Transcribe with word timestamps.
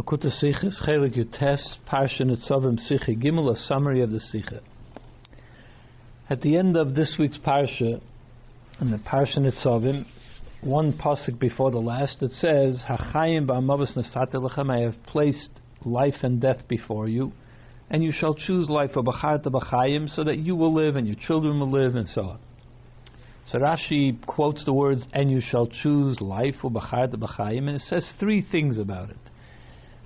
Likkutei 0.00 0.32
Sichos, 0.42 0.80
Chelik 0.86 1.14
Yutes, 1.14 1.76
Parsha 1.86 2.22
Nitzavim 2.22 2.78
Sicha 2.90 3.14
Gimel, 3.22 3.52
a 3.52 3.56
summary 3.56 4.00
of 4.00 4.10
the 4.10 4.18
Sicha. 4.32 4.60
At 6.30 6.40
the 6.40 6.56
end 6.56 6.74
of 6.74 6.94
this 6.94 7.16
week's 7.18 7.36
Parsha, 7.36 8.00
in 8.80 8.90
the 8.90 8.96
Parsha 8.96 9.38
Nitzavim, 9.38 10.06
one 10.62 10.94
pasuk 10.94 11.38
before 11.38 11.70
the 11.70 11.80
last, 11.80 12.22
it 12.22 12.30
says, 12.30 12.82
Hachayim 12.88 13.46
ba'amavas 13.46 13.94
nasate 13.94 14.34
lechem, 14.34 14.70
I 14.70 14.80
have 14.80 15.02
placed 15.06 15.50
life 15.84 16.22
and 16.22 16.40
death 16.40 16.66
before 16.66 17.06
you, 17.06 17.32
and 17.90 18.02
you 18.02 18.12
shall 18.12 18.34
choose 18.34 18.70
life 18.70 18.96
of 18.96 19.04
b'charta 19.04 19.48
b'chayim, 19.48 20.08
so 20.08 20.24
that 20.24 20.38
you 20.38 20.56
will 20.56 20.72
live 20.72 20.96
and 20.96 21.06
your 21.06 21.16
children 21.26 21.60
will 21.60 21.70
live, 21.70 21.94
and 21.94 22.08
so 22.08 22.22
on. 22.22 22.38
So 23.50 23.58
Rashi 23.58 24.24
quotes 24.24 24.64
the 24.64 24.72
words, 24.72 25.04
and 25.12 25.30
you 25.30 25.42
shall 25.42 25.66
choose 25.66 26.22
life 26.22 26.54
of 26.62 26.72
b'charta 26.72 27.16
b'chayim, 27.16 27.66
and 27.66 27.76
it 27.76 27.82
says 27.82 28.10
three 28.18 28.40
things 28.40 28.78
about 28.78 29.10
it. 29.10 29.18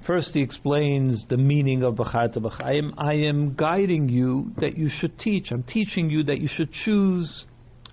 First, 0.07 0.32
he 0.34 0.43
explains 0.43 1.25
the 1.31 1.39
meaning 1.39 1.82
of 1.82 1.94
B'charta 1.94 2.36
B'chaim. 2.36 2.93
I 2.99 3.14
am 3.14 3.54
guiding 3.54 4.11
you 4.11 4.53
that 4.61 4.76
you 4.76 4.90
should 4.90 5.18
teach. 5.18 5.50
I'm 5.50 5.62
teaching 5.62 6.11
you 6.11 6.22
that 6.25 6.40
you 6.40 6.49
should 6.49 6.71
choose 6.85 7.46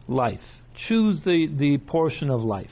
life. 0.10 0.42
Choose 0.88 1.22
the, 1.24 1.48
the 1.48 1.78
portion 1.78 2.30
of 2.30 2.42
life. 2.42 2.70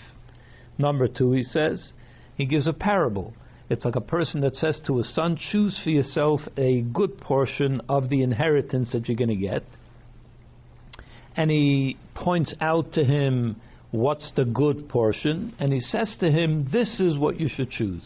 Number 0.77 1.07
two, 1.07 1.31
he 1.31 1.43
says, 1.43 1.93
he 2.35 2.45
gives 2.45 2.67
a 2.67 2.73
parable. 2.73 3.33
It's 3.69 3.85
like 3.85 3.95
a 3.95 4.01
person 4.01 4.41
that 4.41 4.55
says 4.55 4.81
to 4.87 4.97
his 4.97 5.13
son, 5.13 5.37
choose 5.51 5.79
for 5.83 5.89
yourself 5.89 6.41
a 6.57 6.81
good 6.81 7.19
portion 7.21 7.81
of 7.87 8.09
the 8.09 8.23
inheritance 8.23 8.91
that 8.91 9.07
you're 9.07 9.17
going 9.17 9.29
to 9.29 9.35
get. 9.35 9.63
And 11.37 11.49
he 11.49 11.97
points 12.13 12.53
out 12.59 12.93
to 12.93 13.05
him 13.05 13.61
what's 13.91 14.31
the 14.35 14.45
good 14.45 14.89
portion, 14.89 15.53
and 15.59 15.71
he 15.71 15.79
says 15.79 16.17
to 16.19 16.29
him, 16.29 16.67
This 16.71 16.99
is 16.99 17.17
what 17.17 17.39
you 17.39 17.47
should 17.47 17.71
choose. 17.71 18.03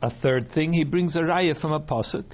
A 0.00 0.10
third 0.10 0.52
thing, 0.54 0.72
he 0.72 0.84
brings 0.84 1.16
a 1.16 1.20
raya 1.20 1.60
from 1.60 1.72
a 1.72 1.80
pasuk, 1.80 2.24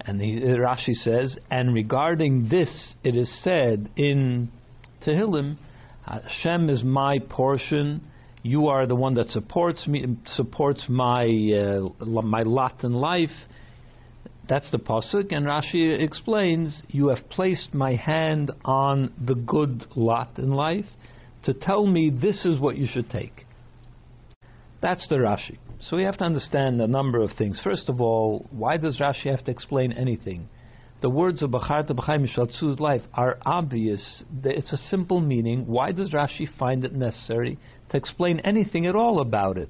and 0.00 0.20
he, 0.20 0.40
Rashi 0.40 0.92
says, 0.92 1.36
and 1.50 1.72
regarding 1.72 2.48
this, 2.48 2.94
it 3.04 3.16
is 3.16 3.32
said 3.42 3.88
in 3.96 4.50
Tehillim, 5.04 5.56
Hashem 6.04 6.68
is 6.68 6.82
my 6.82 7.18
portion. 7.18 8.02
You 8.42 8.68
are 8.68 8.86
the 8.86 8.94
one 8.94 9.14
that 9.14 9.28
supports 9.30 9.86
me, 9.86 10.16
supports 10.26 10.84
my 10.88 11.24
uh, 11.24 12.04
my 12.04 12.42
lot 12.42 12.84
in 12.84 12.92
life. 12.92 13.30
That's 14.48 14.70
the 14.70 14.78
pasuk, 14.78 15.34
and 15.34 15.46
Rashi 15.46 16.00
explains, 16.00 16.82
"You 16.88 17.08
have 17.08 17.28
placed 17.28 17.74
my 17.74 17.96
hand 17.96 18.52
on 18.64 19.12
the 19.24 19.34
good 19.34 19.86
lot 19.96 20.38
in 20.38 20.52
life 20.52 20.86
to 21.42 21.54
tell 21.54 21.86
me 21.86 22.10
this 22.10 22.44
is 22.44 22.60
what 22.60 22.76
you 22.76 22.86
should 22.86 23.10
take." 23.10 23.46
That's 24.80 25.08
the 25.08 25.16
Rashi. 25.16 25.58
So 25.80 25.96
we 25.96 26.04
have 26.04 26.16
to 26.18 26.24
understand 26.24 26.80
a 26.80 26.86
number 26.86 27.22
of 27.22 27.30
things. 27.36 27.60
First 27.62 27.88
of 27.88 28.00
all, 28.00 28.46
why 28.50 28.76
does 28.76 28.98
Rashi 28.98 29.30
have 29.30 29.44
to 29.44 29.50
explain 29.50 29.92
anything? 29.92 30.48
The 31.02 31.10
words 31.10 31.42
of 31.42 31.50
Bacharta 31.50 31.90
B'chaim 31.90 32.26
Shaltzu's 32.26 32.80
life 32.80 33.02
are 33.12 33.38
obvious. 33.44 34.24
It's 34.42 34.72
a 34.72 34.78
simple 34.78 35.20
meaning. 35.20 35.66
Why 35.66 35.92
does 35.92 36.10
Rashi 36.10 36.48
find 36.58 36.84
it 36.84 36.94
necessary 36.94 37.58
to 37.90 37.96
explain 37.96 38.40
anything 38.40 38.86
at 38.86 38.96
all 38.96 39.20
about 39.20 39.58
it? 39.58 39.68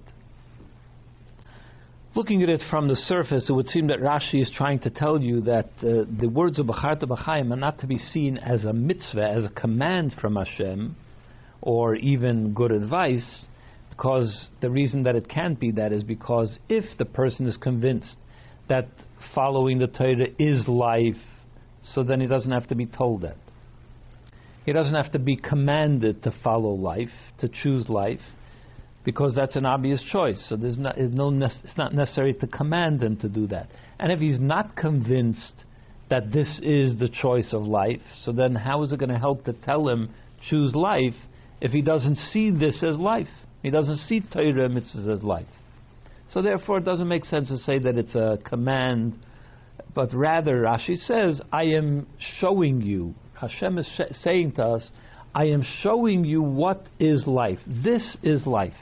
Looking 2.14 2.42
at 2.42 2.48
it 2.48 2.62
from 2.70 2.88
the 2.88 2.96
surface, 2.96 3.50
it 3.50 3.52
would 3.52 3.66
seem 3.66 3.88
that 3.88 3.98
Rashi 3.98 4.40
is 4.40 4.50
trying 4.56 4.78
to 4.80 4.90
tell 4.90 5.20
you 5.20 5.42
that 5.42 5.70
uh, 5.80 6.06
the 6.18 6.30
words 6.32 6.60
of 6.60 6.66
Bacharta 6.66 7.02
B'chaim 7.02 7.52
are 7.52 7.56
not 7.56 7.80
to 7.80 7.86
be 7.88 7.98
seen 7.98 8.38
as 8.38 8.64
a 8.64 8.72
mitzvah, 8.72 9.28
as 9.28 9.44
a 9.44 9.50
command 9.50 10.14
from 10.20 10.36
Hashem, 10.36 10.96
or 11.60 11.96
even 11.96 12.54
good 12.54 12.70
advice, 12.70 13.44
because 13.96 14.48
the 14.60 14.70
reason 14.70 15.04
that 15.04 15.16
it 15.16 15.28
can't 15.28 15.58
be 15.58 15.70
that 15.72 15.92
is 15.92 16.02
because 16.02 16.58
if 16.68 16.84
the 16.98 17.04
person 17.06 17.46
is 17.46 17.56
convinced 17.56 18.16
that 18.68 18.88
following 19.34 19.78
the 19.78 19.86
Torah 19.86 20.26
is 20.38 20.68
life, 20.68 21.14
so 21.82 22.02
then 22.02 22.20
he 22.20 22.26
doesn't 22.26 22.50
have 22.50 22.68
to 22.68 22.74
be 22.74 22.84
told 22.84 23.22
that. 23.22 23.36
He 24.66 24.72
doesn't 24.72 24.94
have 24.94 25.12
to 25.12 25.18
be 25.18 25.36
commanded 25.36 26.22
to 26.24 26.34
follow 26.44 26.72
life, 26.72 27.12
to 27.38 27.48
choose 27.48 27.88
life, 27.88 28.20
because 29.04 29.34
that's 29.34 29.56
an 29.56 29.64
obvious 29.64 30.02
choice. 30.12 30.44
So 30.48 30.56
there's, 30.56 30.76
not, 30.76 30.96
there's 30.96 31.12
no, 31.12 31.32
it's 31.42 31.78
not 31.78 31.94
necessary 31.94 32.34
to 32.34 32.46
command 32.48 33.02
him 33.02 33.16
to 33.18 33.28
do 33.28 33.46
that. 33.46 33.68
And 33.98 34.12
if 34.12 34.18
he's 34.18 34.40
not 34.40 34.76
convinced 34.76 35.64
that 36.10 36.32
this 36.32 36.60
is 36.62 36.98
the 36.98 37.08
choice 37.08 37.52
of 37.52 37.62
life, 37.62 38.02
so 38.24 38.32
then 38.32 38.56
how 38.56 38.82
is 38.82 38.92
it 38.92 38.98
going 38.98 39.10
to 39.10 39.18
help 39.18 39.44
to 39.44 39.52
tell 39.52 39.88
him 39.88 40.10
choose 40.50 40.74
life 40.74 41.14
if 41.60 41.70
he 41.70 41.80
doesn't 41.80 42.16
see 42.16 42.50
this 42.50 42.82
as 42.82 42.98
life? 42.98 43.28
He 43.66 43.72
doesn't 43.72 43.96
see 43.96 44.20
Torah 44.20 44.68
mitzvahs 44.68 45.12
as 45.12 45.24
life. 45.24 45.48
So 46.28 46.40
therefore, 46.40 46.78
it 46.78 46.84
doesn't 46.84 47.08
make 47.08 47.24
sense 47.24 47.48
to 47.48 47.58
say 47.58 47.80
that 47.80 47.98
it's 47.98 48.14
a 48.14 48.38
command, 48.44 49.18
but 49.92 50.14
rather 50.14 50.62
Rashi 50.62 50.96
says, 50.96 51.42
"I 51.50 51.64
am 51.64 52.06
showing 52.38 52.80
you." 52.80 53.16
Hashem 53.34 53.78
is 53.78 53.88
sh- 53.88 54.14
saying 54.22 54.52
to 54.52 54.64
us, 54.64 54.92
"I 55.34 55.46
am 55.46 55.62
showing 55.82 56.24
you 56.24 56.42
what 56.42 56.86
is 57.00 57.26
life. 57.26 57.58
This 57.66 58.16
is 58.22 58.46
life. 58.46 58.78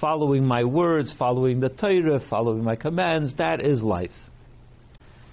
Following 0.00 0.44
my 0.44 0.64
words, 0.64 1.12
following 1.12 1.60
the 1.60 1.68
Torah, 1.68 2.18
following 2.18 2.64
my 2.64 2.74
commands. 2.74 3.32
That 3.34 3.60
is 3.60 3.80
life." 3.80 4.18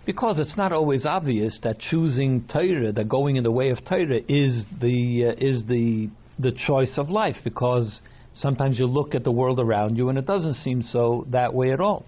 Because 0.05 0.37
it's 0.37 0.55
not 0.55 0.71
always 0.71 1.03
obvious 1.03 1.57
that 1.63 1.79
choosing 1.79 2.43
Torah, 2.43 2.91
that 2.91 3.09
going 3.09 3.37
in 3.37 3.43
the 3.43 3.51
way 3.59 3.71
of 3.71 3.83
Torah, 3.85 4.21
is 4.27 4.67
the 4.79 5.29
uh, 5.29 5.33
is 5.39 5.65
the 5.65 6.11
the 6.37 6.51
choice 6.51 6.95
of 6.99 7.09
life. 7.09 7.37
Because 7.43 7.99
Sometimes 8.35 8.79
you 8.79 8.87
look 8.87 9.13
at 9.15 9.23
the 9.23 9.31
world 9.31 9.59
around 9.59 9.97
you 9.97 10.09
and 10.09 10.17
it 10.17 10.25
doesn't 10.25 10.55
seem 10.55 10.81
so 10.81 11.25
that 11.29 11.53
way 11.53 11.71
at 11.71 11.79
all. 11.79 12.05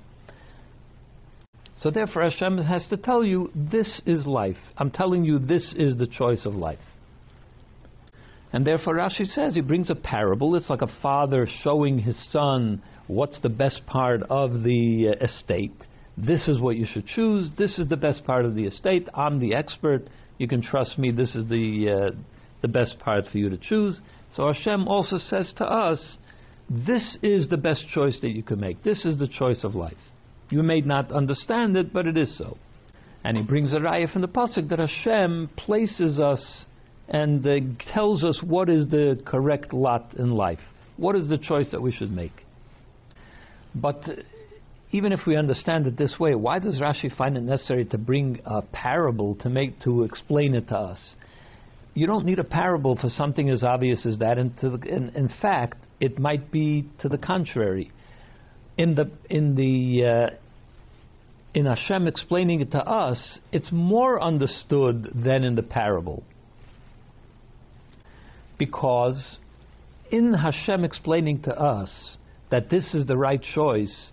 So 1.77 1.91
therefore 1.91 2.23
Hashem 2.23 2.57
has 2.59 2.87
to 2.87 2.97
tell 2.97 3.23
you, 3.23 3.51
this 3.53 4.01
is 4.05 4.25
life. 4.25 4.57
I'm 4.77 4.91
telling 4.91 5.23
you, 5.23 5.39
this 5.39 5.73
is 5.77 5.97
the 5.97 6.07
choice 6.07 6.45
of 6.45 6.55
life. 6.55 6.79
And 8.53 8.65
therefore 8.65 8.95
Rashi 8.95 9.25
says, 9.25 9.53
he 9.53 9.61
brings 9.61 9.89
a 9.89 9.95
parable. 9.95 10.55
It's 10.55 10.69
like 10.69 10.81
a 10.81 10.91
father 11.01 11.47
showing 11.63 11.99
his 11.99 12.15
son 12.31 12.81
what's 13.07 13.39
the 13.41 13.49
best 13.49 13.85
part 13.85 14.23
of 14.23 14.63
the 14.63 15.09
uh, 15.09 15.23
estate. 15.23 15.73
This 16.17 16.47
is 16.47 16.61
what 16.61 16.77
you 16.77 16.87
should 16.91 17.05
choose. 17.07 17.51
This 17.57 17.77
is 17.77 17.89
the 17.89 17.97
best 17.97 18.25
part 18.25 18.45
of 18.45 18.55
the 18.55 18.63
estate. 18.63 19.09
I'm 19.13 19.39
the 19.39 19.53
expert. 19.53 20.07
You 20.37 20.47
can 20.47 20.61
trust 20.61 20.97
me. 20.97 21.11
This 21.11 21.35
is 21.35 21.47
the 21.49 22.11
uh, 22.13 22.15
the 22.61 22.67
best 22.69 22.97
part 22.99 23.25
for 23.31 23.37
you 23.37 23.49
to 23.49 23.57
choose. 23.57 23.99
So 24.35 24.47
Hashem 24.51 24.87
also 24.87 25.17
says 25.17 25.53
to 25.57 25.65
us, 25.65 26.17
this 26.69 27.17
is 27.21 27.47
the 27.47 27.57
best 27.57 27.87
choice 27.93 28.17
that 28.21 28.31
you 28.31 28.43
can 28.43 28.59
make. 28.59 28.83
This 28.83 29.05
is 29.05 29.17
the 29.17 29.27
choice 29.27 29.63
of 29.63 29.75
life. 29.75 29.97
You 30.49 30.61
may 30.63 30.81
not 30.81 31.11
understand 31.11 31.77
it, 31.77 31.93
but 31.93 32.05
it 32.05 32.17
is 32.17 32.37
so. 32.37 32.57
And 33.23 33.37
he 33.37 33.43
brings 33.43 33.73
a 33.73 33.77
raya 33.77 34.11
from 34.11 34.21
the 34.21 34.27
pasuk 34.27 34.69
that 34.69 34.79
Hashem 34.79 35.49
places 35.55 36.19
us 36.19 36.65
and 37.07 37.45
uh, 37.45 37.57
tells 37.93 38.23
us 38.23 38.39
what 38.43 38.69
is 38.69 38.87
the 38.89 39.19
correct 39.25 39.73
lot 39.73 40.13
in 40.17 40.31
life. 40.31 40.59
What 40.97 41.15
is 41.15 41.29
the 41.29 41.37
choice 41.37 41.69
that 41.71 41.81
we 41.81 41.91
should 41.91 42.11
make? 42.11 42.45
But 43.73 44.03
even 44.91 45.11
if 45.11 45.21
we 45.27 45.35
understand 45.35 45.87
it 45.87 45.97
this 45.97 46.15
way, 46.19 46.35
why 46.35 46.59
does 46.59 46.79
Rashi 46.79 47.15
find 47.15 47.37
it 47.37 47.41
necessary 47.41 47.85
to 47.85 47.97
bring 47.97 48.39
a 48.45 48.61
parable 48.61 49.35
to 49.35 49.49
make 49.49 49.79
to 49.81 50.03
explain 50.03 50.55
it 50.55 50.67
to 50.69 50.75
us? 50.75 51.15
You 51.95 52.05
don't 52.05 52.25
need 52.25 52.39
a 52.39 52.43
parable 52.43 52.97
for 52.97 53.09
something 53.09 53.49
as 53.49 53.63
obvious 53.63 54.05
as 54.05 54.19
that. 54.19 54.37
And 54.37 54.53
the, 54.61 54.73
in, 54.85 55.31
fact, 55.41 55.77
it 55.99 56.19
might 56.19 56.51
be 56.51 56.87
to 56.99 57.09
the 57.09 57.17
contrary. 57.17 57.91
In 58.77 58.95
the 58.95 59.09
in 59.29 59.55
the 59.55 60.05
uh, 60.05 60.29
in 61.53 61.65
Hashem 61.65 62.05
explaining 62.05 62.59
it 62.59 62.71
to 62.71 62.79
us, 62.85 63.39
it's 63.53 63.71
more 63.71 64.21
understood 64.21 65.09
than 65.15 65.45
in 65.45 65.55
the 65.55 65.63
parable. 65.63 66.23
Because 68.59 69.37
in 70.11 70.33
Hashem 70.33 70.83
explaining 70.83 71.43
to 71.43 71.57
us 71.57 72.17
that 72.51 72.69
this 72.69 72.93
is 72.93 73.07
the 73.07 73.15
right 73.15 73.41
choice, 73.41 74.11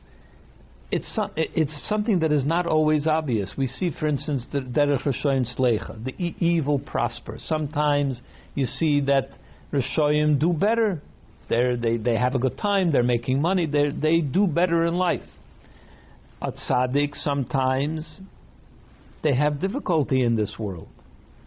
it's, 0.92 1.18
it's 1.36 1.88
something 1.88 2.18
that 2.18 2.32
is 2.32 2.44
not 2.44 2.66
always 2.66 3.06
obvious. 3.06 3.50
We 3.56 3.66
see, 3.66 3.90
for 3.98 4.06
instance, 4.06 4.46
the 4.52 4.60
Derech 4.60 5.02
Rishoyim 5.04 5.46
Slecha, 5.58 6.04
the 6.04 6.14
evil 6.44 6.78
prosper. 6.78 7.38
Sometimes 7.40 8.20
you 8.54 8.66
see 8.66 9.00
that 9.00 9.30
Rishoyim 9.72 10.38
do 10.38 10.52
better. 10.52 11.00
They're, 11.48 11.78
they 11.78 11.96
they 11.96 12.16
have 12.16 12.34
a 12.34 12.38
good 12.38 12.58
time. 12.58 12.92
They're 12.92 13.02
making 13.02 13.40
money. 13.40 13.66
They 13.66 13.90
they 13.90 14.20
do 14.20 14.46
better 14.46 14.84
in 14.86 14.94
life. 14.94 15.22
A 16.42 16.52
tzaddik 16.52 17.14
sometimes 17.14 18.20
they 19.22 19.34
have 19.34 19.60
difficulty 19.60 20.22
in 20.22 20.36
this 20.36 20.56
world. 20.58 20.88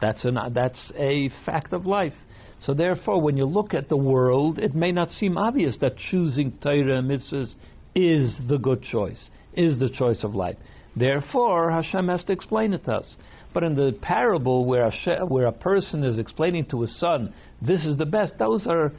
That's 0.02 0.26
an 0.26 0.40
that's 0.56 0.92
a 0.98 1.30
fact 1.46 1.72
of 1.72 1.86
life. 1.86 2.14
So 2.62 2.74
therefore, 2.74 3.22
when 3.22 3.38
you 3.38 3.46
look 3.46 3.76
at 3.76 3.90
the 3.90 3.98
world, 3.98 4.58
it 4.58 4.74
may 4.74 4.92
not 4.92 5.10
seem 5.10 5.38
obvious 5.38 5.78
that 5.82 5.98
choosing 6.10 6.58
Torah 6.64 6.98
and 6.98 7.12
mitzvahs 7.12 7.54
is 7.96 8.38
the 8.48 8.58
good 8.58 8.84
choice, 8.84 9.30
is 9.54 9.80
the 9.80 9.90
choice 9.90 10.24
of 10.24 10.36
life. 10.36 10.58
Therefore, 10.96 11.72
Hashem 11.72 12.08
has 12.08 12.24
to 12.26 12.34
explain 12.34 12.74
it 12.74 12.86
to 12.86 12.94
us. 12.94 13.16
But 13.54 13.64
in 13.64 13.76
the 13.76 13.98
parable 14.02 14.66
where 14.66 14.86
a, 14.86 15.26
where 15.26 15.48
a 15.48 15.52
person 15.52 16.04
is 16.04 16.20
explaining 16.20 16.66
to 16.72 16.82
his 16.82 17.00
son, 17.00 17.34
this 17.62 17.86
is 17.86 17.98
the 17.98 18.06
best, 18.06 18.34
those 18.38 18.68
are 18.68 18.92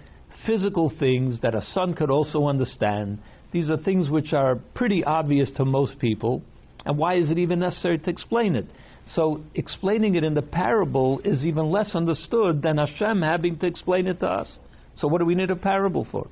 physical 0.46 0.90
things 0.98 1.40
that 1.43 1.54
a 1.54 1.60
son 1.60 1.94
could 1.94 2.10
also 2.10 2.46
understand. 2.46 3.19
These 3.52 3.70
are 3.70 3.76
things 3.76 4.08
which 4.08 4.32
are 4.32 4.56
pretty 4.75 5.04
obvious 5.04 5.50
to 5.56 5.64
most 5.64 5.99
people. 5.99 6.42
And 6.87 6.96
why 6.96 7.16
is 7.16 7.31
it 7.31 7.38
even 7.38 7.58
necessary 7.58 7.99
to 7.99 8.10
explain 8.10 8.56
it? 8.56 8.66
So 9.08 9.42
explaining 9.54 10.14
it 10.14 10.25
in 10.25 10.34
the 10.34 10.42
parable 10.42 11.20
is 11.25 11.44
even 11.44 11.70
less 11.70 11.94
understood 11.94 12.62
than 12.62 12.78
Hashem 12.78 13.22
having 13.22 13.58
to 13.58 13.66
explain 13.66 14.06
it 14.06 14.20
to 14.20 14.26
us. 14.26 14.49
So 14.96 15.06
what 15.06 15.19
do 15.19 15.26
we 15.26 15.34
need 15.34 15.50
a 15.50 15.56
parable 15.56 16.06
for? 16.10 16.28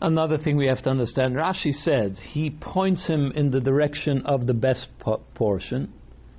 Another 0.00 0.36
thing 0.36 0.56
we 0.56 0.66
have 0.66 0.82
to 0.82 0.90
understand, 0.90 1.34
Rashi 1.34 1.72
says 1.72 2.18
he 2.32 2.50
points 2.50 3.06
him 3.06 3.32
in 3.34 3.50
the 3.50 3.60
direction 3.60 4.22
of 4.26 4.46
the 4.46 4.52
best 4.52 4.88
po- 4.98 5.22
portion. 5.34 5.92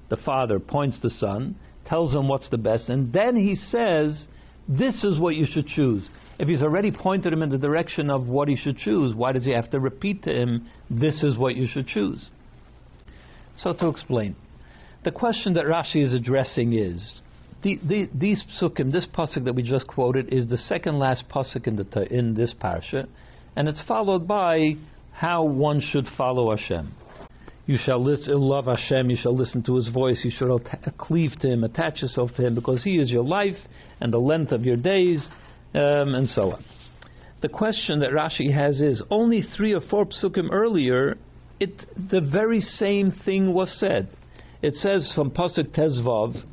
The 0.09 0.17
father 0.17 0.59
points 0.59 0.99
the 1.01 1.09
son, 1.09 1.55
tells 1.85 2.13
him 2.13 2.27
what's 2.27 2.49
the 2.49 2.57
best, 2.57 2.87
and 2.89 3.11
then 3.11 3.35
he 3.35 3.55
says, 3.55 4.25
This 4.67 5.03
is 5.03 5.19
what 5.19 5.35
you 5.35 5.47
should 5.49 5.67
choose. 5.67 6.09
If 6.37 6.47
he's 6.47 6.61
already 6.61 6.91
pointed 6.91 7.33
him 7.33 7.41
in 7.41 7.49
the 7.49 7.57
direction 7.57 8.11
of 8.11 8.27
what 8.27 8.47
he 8.47 8.55
should 8.55 8.77
choose, 8.77 9.15
why 9.15 9.31
does 9.31 9.45
he 9.45 9.51
have 9.51 9.71
to 9.71 9.79
repeat 9.79 10.23
to 10.23 10.31
him, 10.31 10.67
This 10.89 11.23
is 11.23 11.35
what 11.35 11.55
you 11.55 11.67
should 11.67 11.87
choose? 11.87 12.29
So, 13.57 13.73
to 13.73 13.87
explain, 13.87 14.35
the 15.03 15.11
question 15.11 15.53
that 15.53 15.65
Rashi 15.65 16.03
is 16.03 16.13
addressing 16.13 16.73
is 16.73 17.21
the, 17.63 17.79
the, 17.83 18.09
these 18.13 18.43
psukim, 18.61 18.91
this 18.91 19.07
pasuk 19.07 19.45
that 19.45 19.53
we 19.53 19.63
just 19.63 19.87
quoted, 19.87 20.31
is 20.31 20.47
the 20.47 20.57
second 20.57 20.99
last 20.99 21.23
pasuk 21.27 21.65
in, 21.65 21.75
the, 21.75 22.13
in 22.13 22.35
this 22.35 22.53
parsha, 22.61 23.07
and 23.57 23.67
it's 23.67 23.81
followed 23.87 24.27
by 24.27 24.75
how 25.11 25.43
one 25.43 25.81
should 25.81 26.05
follow 26.15 26.55
Hashem. 26.55 26.93
You 27.65 27.77
shall 27.83 28.05
love 28.05 28.65
Hashem. 28.65 29.09
You 29.09 29.17
shall 29.19 29.35
listen 29.35 29.63
to 29.63 29.75
His 29.75 29.89
voice. 29.89 30.21
You 30.23 30.29
shall 30.29 30.59
cleave 30.99 31.31
to 31.41 31.49
Him, 31.49 31.63
attach 31.63 32.03
yourself 32.03 32.29
to 32.35 32.45
Him, 32.45 32.53
because 32.53 32.83
He 32.83 32.99
is 32.99 33.09
your 33.09 33.23
life 33.23 33.57
and 33.99 34.13
the 34.13 34.19
length 34.19 34.51
of 34.51 34.63
your 34.63 34.77
days, 34.77 35.27
um, 35.73 36.13
and 36.13 36.29
so 36.29 36.51
on. 36.51 36.63
The 37.41 37.49
question 37.49 37.99
that 38.01 38.11
Rashi 38.11 38.53
has 38.53 38.79
is 38.79 39.01
only 39.09 39.41
three 39.41 39.73
or 39.73 39.81
four 39.81 40.05
psukim 40.05 40.49
earlier, 40.51 41.17
it 41.59 41.81
the 42.11 42.21
very 42.21 42.61
same 42.61 43.11
thing 43.25 43.55
was 43.55 43.75
said. 43.79 44.07
It 44.61 44.75
says 44.75 45.11
from 45.15 45.31
pasuk 45.31 45.75
Tezvav, 45.75 46.43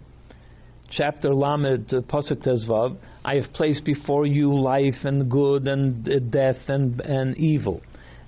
chapter 0.96 1.34
Lamed, 1.34 1.88
pasuk 1.88 2.44
Tezvav, 2.44 2.96
I 3.24 3.36
have 3.36 3.52
placed 3.52 3.84
before 3.84 4.26
you 4.26 4.54
life 4.54 5.04
and 5.04 5.30
good 5.30 5.66
and 5.66 6.08
uh, 6.08 6.18
death 6.18 6.68
and 6.68 7.00
and 7.00 7.36
evil 7.36 7.80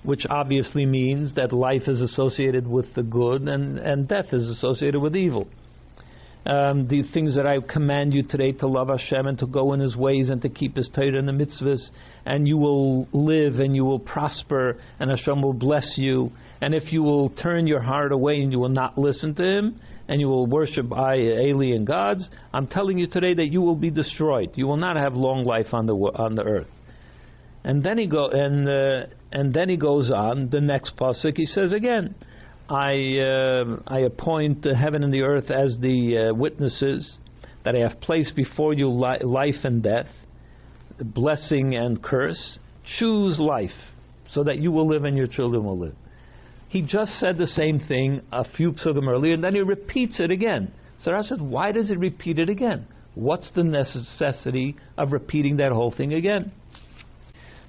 which 0.03 0.25
obviously 0.29 0.85
means 0.85 1.33
that 1.35 1.51
life 1.51 1.81
is 1.85 1.99
associated 1.99 2.65
with 2.65 2.93
the 2.93 3.03
good 3.03 3.41
and, 3.41 3.77
and 3.77 4.07
death 4.07 4.27
is 4.31 4.47
associated 4.47 5.01
with 5.01 5.17
evil. 5.17 5.49
Um, 6.45 6.87
the 6.87 7.03
things 7.13 7.35
that 7.35 7.45
I 7.45 7.59
command 7.59 8.13
you 8.13 8.23
today 8.23 8.53
to 8.53 8.67
love 8.67 8.87
Hashem 8.87 9.27
and 9.27 9.37
to 9.39 9.45
go 9.45 9.73
in 9.73 9.81
His 9.81 9.97
ways 9.97 10.29
and 10.29 10.41
to 10.43 10.49
keep 10.49 10.77
His 10.77 10.89
Torah 10.95 11.19
and 11.19 11.27
the 11.27 11.33
mitzvahs, 11.33 11.89
and 12.25 12.47
you 12.47 12.57
will 12.57 13.05
live 13.11 13.59
and 13.59 13.75
you 13.75 13.83
will 13.83 13.99
prosper, 13.99 14.77
and 14.97 15.09
Hashem 15.09 15.41
will 15.41 15.51
bless 15.51 15.95
you. 15.97 16.31
And 16.61 16.73
if 16.73 16.93
you 16.93 17.03
will 17.03 17.31
turn 17.31 17.67
your 17.67 17.81
heart 17.81 18.13
away 18.13 18.39
and 18.39 18.49
you 18.49 18.59
will 18.59 18.69
not 18.69 18.97
listen 18.97 19.35
to 19.35 19.43
Him, 19.43 19.81
and 20.07 20.21
you 20.21 20.27
will 20.27 20.47
worship 20.47 20.91
alien 20.91 21.85
gods, 21.85 22.29
I'm 22.53 22.67
telling 22.67 22.97
you 22.97 23.07
today 23.07 23.33
that 23.33 23.47
you 23.47 23.61
will 23.61 23.75
be 23.75 23.89
destroyed. 23.89 24.51
You 24.55 24.67
will 24.67 24.77
not 24.77 24.95
have 24.95 25.13
long 25.13 25.43
life 25.43 25.73
on 25.73 25.85
the 25.85 25.93
on 25.95 26.35
the 26.35 26.43
earth. 26.43 26.67
And 27.63 27.83
then 27.83 27.97
he 27.97 28.07
go 28.07 28.29
and 28.29 28.67
uh, 28.69 29.07
and 29.31 29.53
then 29.53 29.69
he 29.69 29.75
goes 29.75 30.11
on 30.11 30.49
the 30.49 30.61
next 30.61 30.95
pasuk. 30.95 31.35
He 31.35 31.45
says 31.45 31.73
again, 31.73 32.15
I 32.69 33.17
uh, 33.19 33.79
I 33.87 33.99
appoint 33.99 34.63
the 34.63 34.75
heaven 34.75 35.03
and 35.03 35.13
the 35.13 35.21
earth 35.21 35.51
as 35.51 35.77
the 35.81 36.29
uh, 36.29 36.33
witnesses 36.33 37.17
that 37.65 37.75
I 37.75 37.79
have 37.79 37.99
placed 37.99 38.35
before 38.35 38.73
you 38.73 38.87
li- 38.87 39.23
life 39.23 39.65
and 39.65 39.83
death, 39.83 40.07
blessing 41.01 41.75
and 41.75 42.01
curse. 42.01 42.59
Choose 42.99 43.37
life, 43.37 43.71
so 44.31 44.45
that 44.45 44.59
you 44.59 44.71
will 44.71 44.87
live 44.87 45.03
and 45.03 45.17
your 45.17 45.27
children 45.27 45.65
will 45.65 45.77
live. 45.77 45.95
He 46.69 46.81
just 46.81 47.19
said 47.19 47.37
the 47.37 47.47
same 47.47 47.79
thing 47.79 48.21
a 48.31 48.43
few 48.43 48.73
psukim 48.73 49.07
earlier, 49.07 49.33
and 49.33 49.43
then 49.43 49.55
he 49.55 49.61
repeats 49.61 50.19
it 50.19 50.31
again. 50.31 50.71
So 50.99 51.13
I 51.13 51.21
said, 51.21 51.41
why 51.41 51.71
does 51.71 51.89
he 51.89 51.95
repeat 51.95 52.39
it 52.39 52.49
again? 52.49 52.87
What's 53.15 53.49
the 53.51 53.63
necessity 53.63 54.75
of 54.97 55.13
repeating 55.13 55.57
that 55.57 55.71
whole 55.71 55.91
thing 55.91 56.13
again? 56.13 56.51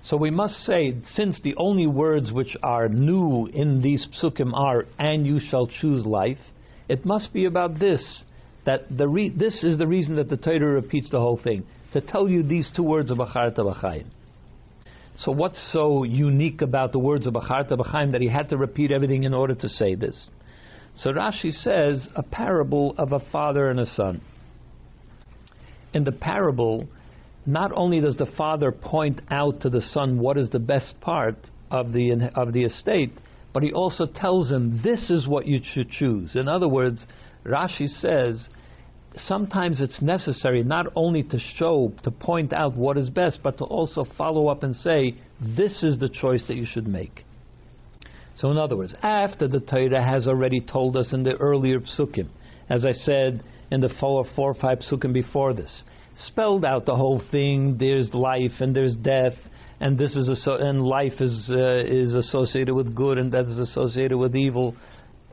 So 0.05 0.17
we 0.17 0.31
must 0.31 0.55
say, 0.65 0.97
since 1.07 1.41
the 1.43 1.55
only 1.57 1.87
words 1.87 2.33
which 2.33 2.57
are 2.63 2.89
new 2.89 3.47
in 3.47 3.83
these 3.83 4.07
psukim 4.21 4.53
are 4.55 4.87
"and 4.99 5.27
you 5.27 5.39
shall 5.39 5.67
choose 5.67 6.07
life," 6.07 6.39
it 6.89 7.05
must 7.05 7.33
be 7.33 7.45
about 7.45 7.79
this. 7.79 8.25
That 8.65 8.85
the 8.97 9.09
re- 9.09 9.29
this 9.29 9.63
is 9.65 9.79
the 9.79 9.87
reason 9.87 10.17
that 10.17 10.29
the 10.29 10.37
Torah 10.37 10.75
repeats 10.75 11.11
the 11.11 11.21
whole 11.21 11.37
thing 11.43 11.65
to 11.93 12.01
tell 12.01 12.29
you 12.29 12.43
these 12.43 12.71
two 12.75 12.83
words 12.83 13.11
of 13.11 13.19
Acharta 13.19 13.63
B'chaim. 13.63 14.07
So 15.19 15.33
what's 15.33 15.59
so 15.73 16.05
unique 16.05 16.63
about 16.63 16.93
the 16.93 17.01
words 17.01 17.27
of 17.27 17.35
Acharta 17.35 17.77
B'chaim 17.77 18.13
that 18.13 18.21
he 18.21 18.29
had 18.29 18.49
to 18.51 18.57
repeat 18.57 18.93
everything 18.93 19.25
in 19.25 19.35
order 19.35 19.55
to 19.55 19.69
say 19.69 19.97
this? 19.97 20.29
So 20.95 21.11
Rashi 21.11 21.51
says 21.53 22.09
a 22.15 22.23
parable 22.23 22.95
of 22.99 23.13
a 23.13 23.21
father 23.33 23.69
and 23.69 23.81
a 23.81 23.87
son. 23.87 24.21
In 25.93 26.05
the 26.05 26.13
parable, 26.13 26.87
not 27.47 27.73
only 27.75 28.01
does 28.01 28.17
the 28.17 28.31
father 28.37 28.71
point 28.71 29.21
out 29.31 29.61
to 29.63 29.71
the 29.71 29.81
son 29.81 30.19
what 30.19 30.37
is 30.37 30.51
the 30.51 30.59
best 30.59 31.01
part 31.01 31.37
of 31.71 31.93
the 31.93 32.31
of 32.35 32.53
the 32.53 32.65
estate, 32.65 33.13
but 33.53 33.63
he 33.63 33.73
also 33.73 34.07
tells 34.07 34.51
him 34.51 34.81
this 34.85 35.11
is 35.11 35.27
what 35.27 35.47
you 35.47 35.61
should 35.73 35.91
choose. 35.91 36.37
In 36.37 36.47
other 36.47 36.69
words, 36.69 37.07
Rashi 37.45 37.89
says 37.89 38.49
sometimes 39.17 39.81
it's 39.81 40.01
necessary 40.03 40.63
not 40.63 40.87
only 40.95 41.23
to 41.25 41.39
show 41.57 41.93
to 42.03 42.11
point 42.11 42.53
out 42.53 42.77
what 42.77 42.97
is 42.97 43.09
best, 43.11 43.41
but 43.43 43.59
to 43.59 43.65
also 43.65 44.07
follow 44.17 44.49
up 44.49 44.63
and 44.63 44.75
say 44.77 45.15
this 45.41 45.83
is 45.83 45.99
the 45.99 46.09
choice 46.09 46.43
that 46.49 46.57
you 46.57 46.67
should 46.67 46.87
make. 46.87 47.25
So, 48.37 48.51
in 48.51 48.57
other 48.57 48.77
words, 48.77 48.95
after 49.03 49.49
the 49.49 49.61
Torah 49.61 50.03
has 50.03 50.29
already 50.29 50.61
told 50.61 50.97
us 50.97 51.13
in 51.13 51.25
the 51.25 51.35
earlier 51.35 51.81
psukim, 51.81 52.29
as 52.69 52.85
I 52.85 52.93
said 52.93 53.43
in 53.71 53.81
the 53.81 53.93
four, 54.01 54.25
four 54.37 54.51
or 54.51 54.55
five 54.55 54.79
psukim 54.79 55.13
before 55.13 55.55
this, 55.55 55.83
spelled 56.27 56.65
out 56.65 56.87
the 56.87 56.95
whole 56.95 57.23
thing. 57.31 57.77
There's 57.79 58.13
life 58.15 58.53
and 58.61 58.75
there's 58.75 58.95
death, 58.95 59.35
and 59.81 59.99
this 59.99 60.15
is 60.15 60.47
a, 60.47 60.51
and 60.53 60.83
life 60.83 61.21
is 61.21 61.51
uh, 61.51 61.85
is 61.85 62.15
associated 62.15 62.75
with 62.75 62.95
good, 62.95 63.19
and 63.19 63.33
death 63.33 63.47
is 63.47 63.59
associated 63.59 64.17
with 64.17 64.37
evil, 64.37 64.77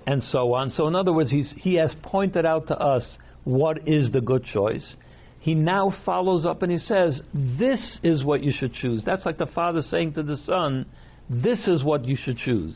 and 0.08 0.24
so 0.24 0.54
on. 0.54 0.72
So, 0.72 0.88
in 0.88 0.96
other 0.96 1.14
words, 1.14 1.30
he's, 1.30 1.54
he 1.58 1.76
has 1.76 1.94
pointed 2.02 2.46
out 2.46 2.68
to 2.68 2.78
us 2.78 3.18
what 3.46 3.88
is 3.88 4.12
the 4.12 4.22
good 4.22 4.44
choice. 4.44 4.96
He 5.40 5.56
now 5.56 5.96
follows 6.06 6.46
up 6.46 6.62
and 6.62 6.72
he 6.72 6.78
says, 6.78 7.22
"This 7.34 8.00
is 8.04 8.24
what 8.24 8.44
you 8.44 8.52
should 8.52 8.74
choose." 8.74 9.04
That's 9.06 9.26
like 9.26 9.38
the 9.38 9.46
father 9.46 9.82
saying 9.82 10.14
to 10.14 10.24
the 10.24 10.38
son, 10.38 10.86
"This 11.30 11.68
is 11.68 11.84
what 11.84 12.06
you 12.06 12.16
should 12.16 12.38
choose." 12.38 12.76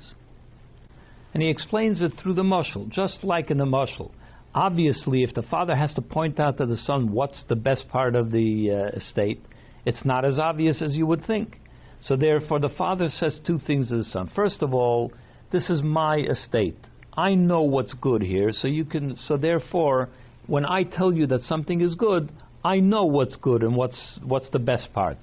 And 1.34 1.44
he 1.44 1.50
explains 1.50 2.02
it 2.02 2.14
through 2.14 2.36
the 2.36 2.44
mashal, 2.44 2.90
just 2.90 3.24
like 3.24 3.52
in 3.52 3.58
the 3.58 3.66
mashal 3.66 4.12
obviously, 4.54 5.24
if 5.24 5.34
the 5.34 5.44
father 5.44 5.76
has 5.76 5.94
to 5.94 6.02
point 6.02 6.40
out 6.40 6.58
to 6.58 6.66
the 6.66 6.78
son 6.78 7.12
what's 7.12 7.44
the 7.50 7.56
best 7.56 7.88
part 7.90 8.16
of 8.16 8.32
the 8.32 8.72
uh, 8.72 8.98
estate, 8.98 9.42
it's 9.86 10.04
not 10.06 10.26
as 10.26 10.40
obvious 10.40 10.82
as 10.82 10.96
you 10.96 11.06
would 11.06 11.26
think. 11.26 11.60
So 12.02 12.16
therefore, 12.16 12.60
the 12.60 12.70
father 12.70 13.10
says 13.10 13.40
two 13.46 13.60
things 13.60 13.90
to 13.90 13.98
the 13.98 14.04
son. 14.04 14.32
First 14.36 14.62
of 14.62 14.74
all, 14.74 15.12
this 15.52 15.70
is 15.70 15.82
my 15.82 16.18
estate. 16.18 16.78
I 17.14 17.36
know 17.36 17.64
what's 17.64 17.94
good 17.94 18.22
here, 18.22 18.52
so 18.52 18.68
you 18.68 18.86
can. 18.86 19.16
So 19.18 19.36
therefore, 19.36 20.10
when 20.50 20.66
I 20.66 20.84
tell 20.84 21.14
you 21.14 21.28
that 21.28 21.42
something 21.42 21.82
is 21.82 21.96
good, 21.96 22.32
I 22.66 22.80
know 22.80 23.06
what's 23.06 23.36
good 23.36 23.62
and 23.64 23.76
what's 23.76 24.20
what's 24.24 24.50
the 24.50 24.60
best 24.60 24.92
part. 24.94 25.18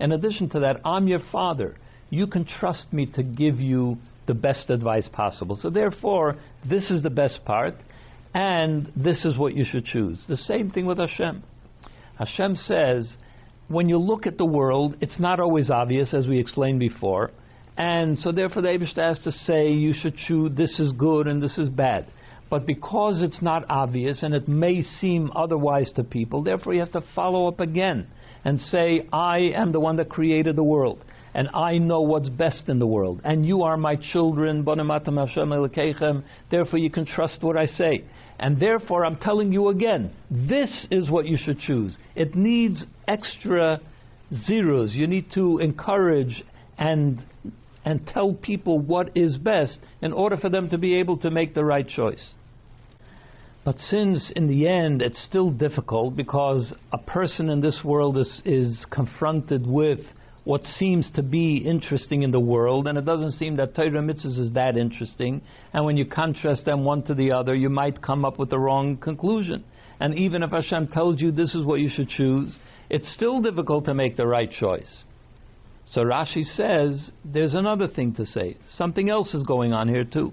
In 0.00 0.12
addition 0.12 0.48
to 0.50 0.60
that, 0.60 0.80
I'm 0.84 1.06
your 1.06 1.20
father. 1.30 1.76
You 2.08 2.26
can 2.26 2.44
trust 2.44 2.92
me 2.92 3.06
to 3.14 3.22
give 3.22 3.60
you 3.60 3.98
the 4.26 4.34
best 4.34 4.70
advice 4.70 5.08
possible. 5.12 5.56
So 5.60 5.70
therefore, 5.70 6.36
this 6.68 6.90
is 6.90 7.02
the 7.02 7.10
best 7.10 7.44
part 7.44 7.74
and 8.32 8.90
this 8.96 9.24
is 9.24 9.36
what 9.36 9.54
you 9.54 9.64
should 9.70 9.84
choose. 9.84 10.24
The 10.28 10.36
same 10.36 10.70
thing 10.70 10.86
with 10.86 10.98
Hashem. 10.98 11.42
Hashem 12.18 12.56
says, 12.56 13.16
when 13.68 13.88
you 13.88 13.98
look 13.98 14.26
at 14.26 14.38
the 14.38 14.44
world, 14.44 14.96
it's 15.00 15.18
not 15.20 15.40
always 15.40 15.70
obvious, 15.70 16.12
as 16.12 16.26
we 16.26 16.38
explained 16.38 16.80
before, 16.80 17.30
and 17.76 18.18
so 18.18 18.32
therefore 18.32 18.62
the 18.62 18.68
Eibishter 18.68 19.02
has 19.02 19.18
to 19.20 19.32
say 19.32 19.70
you 19.70 19.94
should 19.94 20.16
choose 20.28 20.52
this 20.56 20.78
is 20.80 20.92
good 20.92 21.26
and 21.26 21.42
this 21.42 21.56
is 21.56 21.68
bad. 21.68 22.06
But 22.50 22.66
because 22.66 23.22
it's 23.22 23.40
not 23.40 23.64
obvious 23.70 24.24
and 24.24 24.34
it 24.34 24.48
may 24.48 24.82
seem 24.82 25.30
otherwise 25.36 25.92
to 25.92 26.04
people, 26.04 26.42
therefore 26.42 26.74
you 26.74 26.80
have 26.80 26.92
to 26.92 27.04
follow 27.14 27.46
up 27.46 27.60
again 27.60 28.08
and 28.44 28.60
say, 28.60 29.06
I 29.12 29.52
am 29.54 29.70
the 29.70 29.80
one 29.80 29.96
that 29.96 30.08
created 30.08 30.56
the 30.56 30.64
world 30.64 31.04
and 31.32 31.48
I 31.54 31.78
know 31.78 32.00
what's 32.00 32.28
best 32.28 32.68
in 32.68 32.80
the 32.80 32.86
world. 32.86 33.20
And 33.22 33.46
you 33.46 33.62
are 33.62 33.76
my 33.76 33.96
children, 33.96 34.64
therefore 34.64 36.78
you 36.78 36.90
can 36.90 37.06
trust 37.06 37.42
what 37.42 37.56
I 37.56 37.66
say. 37.66 38.04
And 38.40 38.58
therefore 38.58 39.04
I'm 39.04 39.16
telling 39.16 39.52
you 39.52 39.68
again, 39.68 40.10
this 40.28 40.88
is 40.90 41.08
what 41.08 41.26
you 41.26 41.38
should 41.40 41.60
choose. 41.60 41.96
It 42.16 42.34
needs 42.34 42.84
extra 43.06 43.80
zeros. 44.32 44.94
You 44.94 45.06
need 45.06 45.26
to 45.34 45.58
encourage 45.58 46.42
and 46.78 47.22
and 47.82 48.06
tell 48.06 48.34
people 48.34 48.78
what 48.78 49.10
is 49.16 49.38
best 49.38 49.78
in 50.02 50.12
order 50.12 50.36
for 50.36 50.50
them 50.50 50.68
to 50.68 50.76
be 50.76 50.96
able 50.96 51.16
to 51.16 51.30
make 51.30 51.54
the 51.54 51.64
right 51.64 51.88
choice. 51.88 52.34
But 53.64 53.78
since 53.78 54.32
in 54.34 54.48
the 54.48 54.66
end 54.66 55.02
it's 55.02 55.22
still 55.22 55.50
difficult 55.50 56.16
because 56.16 56.72
a 56.92 56.98
person 56.98 57.50
in 57.50 57.60
this 57.60 57.80
world 57.84 58.16
is, 58.16 58.40
is 58.44 58.86
confronted 58.90 59.66
with 59.66 60.00
what 60.44 60.64
seems 60.64 61.10
to 61.14 61.22
be 61.22 61.58
interesting 61.58 62.22
in 62.22 62.30
the 62.30 62.40
world, 62.40 62.86
and 62.86 62.96
it 62.96 63.04
doesn't 63.04 63.32
seem 63.32 63.56
that 63.56 63.74
Torah 63.74 63.90
mitzvahs 63.90 64.38
is 64.38 64.50
that 64.54 64.76
interesting. 64.76 65.42
And 65.72 65.84
when 65.84 65.98
you 65.98 66.06
contrast 66.06 66.64
them 66.64 66.84
one 66.84 67.02
to 67.04 67.14
the 67.14 67.32
other, 67.32 67.54
you 67.54 67.68
might 67.68 68.02
come 68.02 68.24
up 68.24 68.38
with 68.38 68.48
the 68.50 68.58
wrong 68.58 68.96
conclusion. 68.96 69.64
And 70.00 70.18
even 70.18 70.42
if 70.42 70.50
Hashem 70.50 70.88
tells 70.88 71.20
you 71.20 71.30
this 71.30 71.54
is 71.54 71.64
what 71.64 71.80
you 71.80 71.90
should 71.90 72.08
choose, 72.08 72.58
it's 72.88 73.12
still 73.12 73.42
difficult 73.42 73.84
to 73.84 73.94
make 73.94 74.16
the 74.16 74.26
right 74.26 74.50
choice. 74.50 75.04
So 75.92 76.02
Rashi 76.02 76.44
says 76.44 77.10
there's 77.24 77.54
another 77.54 77.86
thing 77.86 78.14
to 78.14 78.24
say. 78.24 78.56
Something 78.76 79.10
else 79.10 79.34
is 79.34 79.44
going 79.44 79.72
on 79.72 79.88
here 79.88 80.04
too. 80.04 80.32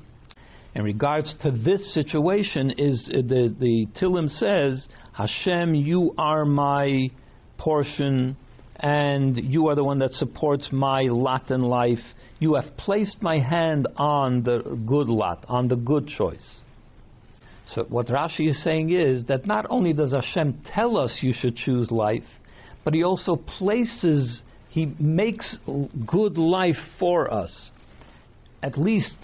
In 0.77 0.84
regards 0.84 1.34
to 1.41 1.50
this 1.50 1.91
situation, 1.96 2.69
is 2.77 3.10
uh, 3.12 3.17
the 3.24 3.51
the 3.60 3.88
Tehillim 4.00 4.29
says 4.29 4.88
Hashem, 5.13 5.74
you 5.74 6.13
are 6.19 6.46
my 6.46 7.10
portion, 7.57 8.38
and 8.75 9.36
you 9.36 9.69
are 9.69 9.75
the 9.75 9.84
one 9.84 9.98
that 9.98 10.12
supports 10.12 10.69
my 10.72 11.01
lot 11.01 11.50
in 11.50 11.63
life. 11.63 12.05
You 12.38 12.53
have 12.53 12.77
placed 12.77 13.24
my 13.24 13.39
hand 13.39 13.88
on 13.98 14.43
the 14.43 14.60
good 14.86 15.10
lot, 15.10 15.46
on 15.48 15.67
the 15.67 15.77
good 15.77 16.10
choice. 16.10 16.48
So 17.74 17.86
what 17.89 18.05
Rashi 18.05 18.48
is 18.48 18.63
saying 18.63 18.91
is 18.91 19.25
that 19.25 19.48
not 19.48 19.65
only 19.72 19.93
does 19.93 20.13
Hashem 20.13 20.62
tell 20.75 20.96
us 20.96 21.17
you 21.24 21.34
should 21.34 21.55
choose 21.55 21.89
life, 21.89 22.29
but 22.86 22.93
He 22.93 23.01
also 23.01 23.36
places, 23.36 24.43
He 24.69 24.93
makes 25.00 25.57
good 26.05 26.38
life 26.38 26.77
for 27.00 27.34
us, 27.34 27.72
at 28.62 28.77
least 28.77 29.17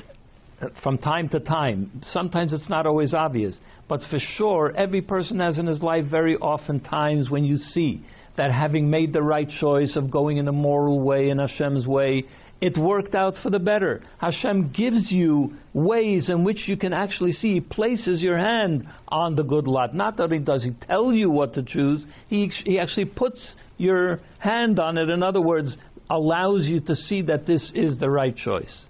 from 0.82 0.98
time 0.98 1.30
to 1.30 1.40
time. 1.40 2.02
Sometimes 2.06 2.54
it's 2.54 2.70
not 2.70 2.86
always 2.86 3.14
obvious, 3.14 3.58
but 3.88 4.02
for 4.10 4.20
sure, 4.38 4.74
every 4.76 5.02
person 5.02 5.40
has 5.40 5.58
in 5.58 5.68
his 5.68 5.82
life 5.82 6.06
very 6.06 6.36
often 6.38 6.80
times 6.80 7.30
when 7.30 7.44
you 7.44 7.58
see 7.58 8.06
that 8.38 8.52
having 8.52 8.90
made 8.90 9.14
the 9.14 9.22
right 9.22 9.50
choice 9.60 9.96
of 9.96 10.10
going 10.10 10.38
in 10.38 10.48
a 10.48 10.52
moral 10.52 11.02
way, 11.02 11.30
in 11.30 11.38
Hashem's 11.38 11.86
way, 11.86 12.24
it 12.62 12.78
worked 12.78 13.14
out 13.14 13.36
for 13.44 13.50
the 13.50 13.60
better. 13.60 14.02
Hashem 14.20 14.72
gives 14.72 15.12
you 15.12 15.54
ways 15.74 16.30
in 16.30 16.44
which 16.44 16.68
you 16.68 16.78
can 16.78 16.94
actually 16.94 17.34
see, 17.34 17.56
He 17.56 17.60
places 17.60 18.22
your 18.22 18.38
hand 18.38 18.88
on 19.10 19.36
the 19.36 19.44
good 19.44 19.68
lot. 19.68 19.94
Not 19.94 20.20
only 20.20 20.40
does 20.40 20.64
He 20.64 20.72
tell 20.88 21.12
you 21.12 21.30
what 21.30 21.54
to 21.56 21.64
choose, 21.64 22.06
He, 22.30 22.50
he 22.66 22.80
actually 22.80 23.06
puts 23.06 23.56
your 23.78 24.22
hand 24.40 24.80
on 24.80 24.98
it. 24.98 25.10
In 25.10 25.22
other 25.22 25.42
words, 25.42 25.76
allows 26.10 26.66
you 26.66 26.80
to 26.82 26.96
see 26.96 27.22
that 27.24 27.46
this 27.46 27.72
is 27.76 27.98
the 27.98 28.10
right 28.10 28.36
choice. 28.36 28.86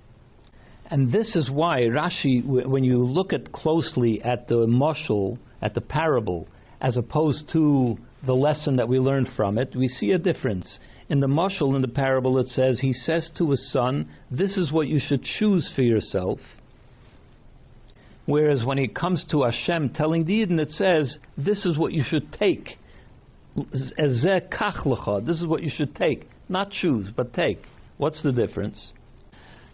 And 0.88 1.12
this 1.12 1.36
is 1.36 1.50
why 1.50 1.82
Rashi, 1.82 2.44
when 2.44 2.84
you 2.84 2.98
look 2.98 3.34
at 3.34 3.52
closely 3.52 4.22
at 4.22 4.48
the 4.48 4.68
mashal, 4.68 5.38
at 5.62 5.74
the 5.74 5.82
parable, 5.82 6.48
as 6.82 6.98
opposed 6.98 7.50
to 7.54 7.98
the 8.26 8.34
lesson 8.34 8.76
that 8.76 8.88
we 8.88 9.00
learned 9.00 9.30
from 9.36 9.58
it, 9.58 9.76
we 9.76 9.88
see 9.88 10.12
a 10.12 10.18
difference. 10.18 10.80
In 11.10 11.20
the 11.20 11.28
mashal, 11.28 11.76
in 11.76 11.82
the 11.82 11.88
parable, 11.88 12.38
it 12.38 12.48
says, 12.48 12.80
He 12.80 12.94
says 12.94 13.32
to 13.38 13.52
his 13.52 13.72
son, 13.72 14.10
This 14.30 14.58
is 14.58 14.72
what 14.72 14.88
you 14.88 15.00
should 15.00 15.24
choose 15.24 15.72
for 15.76 15.82
yourself. 15.82 16.40
Whereas 18.26 18.64
when 18.64 18.80
it 18.80 18.96
comes 18.96 19.26
to 19.32 19.44
Hashem 19.44 19.90
telling 19.90 20.26
the 20.26 20.46
Yidden, 20.46 20.60
it 20.60 20.72
says, 20.72 21.18
This 21.38 21.66
is 21.66 21.78
what 21.78 21.94
you 21.94 22.04
should 22.08 22.32
take. 22.34 22.78
This 23.56 23.92
is 23.98 25.46
what 25.46 25.64
you 25.64 25.70
should 25.76 25.96
take. 25.96 26.30
Not 26.50 26.72
choose, 26.72 27.08
but 27.16 27.34
take. 27.34 27.64
What's 27.98 28.24
the 28.24 28.32
difference? 28.32 28.94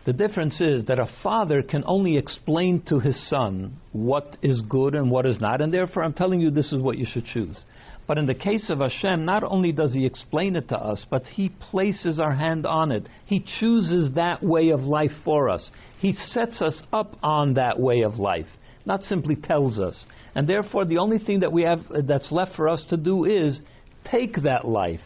The 0.06 0.14
difference 0.14 0.62
is 0.62 0.86
that 0.86 0.98
a 0.98 1.10
father 1.22 1.62
can 1.62 1.84
only 1.86 2.18
explain 2.18 2.82
to 2.88 3.00
his 3.00 3.30
son 3.30 3.78
what 3.92 4.38
is 4.42 4.62
good 4.62 4.96
and 4.96 5.12
what 5.12 5.26
is 5.26 5.40
not, 5.42 5.62
and 5.62 5.74
therefore 5.74 6.04
I'm 6.04 6.14
telling 6.14 6.40
you 6.40 6.50
this 6.50 6.72
is 6.72 6.82
what 6.82 6.98
you 6.98 7.06
should 7.06 7.26
choose. 7.26 7.64
But 8.10 8.18
in 8.18 8.26
the 8.26 8.34
case 8.34 8.72
of 8.72 8.80
Hashem, 8.80 9.24
not 9.24 9.44
only 9.44 9.72
does 9.72 9.94
He 9.94 10.04
explain 10.04 10.56
it 10.56 10.68
to 10.70 10.78
us, 10.78 11.06
but 11.12 11.26
He 11.26 11.50
places 11.50 12.20
our 12.20 12.34
hand 12.34 12.66
on 12.66 12.92
it. 12.92 13.08
He 13.28 13.46
chooses 13.60 14.16
that 14.16 14.42
way 14.42 14.70
of 14.70 14.80
life 14.80 15.12
for 15.24 15.48
us. 15.48 15.70
He 16.00 16.14
sets 16.14 16.60
us 16.60 16.82
up 16.92 17.18
on 17.22 17.54
that 17.54 17.80
way 17.80 18.02
of 18.02 18.16
life, 18.16 18.48
not 18.84 19.04
simply 19.04 19.36
tells 19.36 19.78
us. 19.78 20.08
And 20.34 20.50
therefore, 20.50 20.86
the 20.86 20.98
only 20.98 21.20
thing 21.20 21.42
that 21.42 21.52
we 21.52 21.62
have 21.62 21.82
uh, 21.92 22.02
that's 22.04 22.32
left 22.32 22.56
for 22.56 22.68
us 22.68 22.84
to 22.90 22.98
do 22.98 23.26
is 23.26 23.62
take 24.10 24.42
that 24.42 24.68
life. 24.68 25.02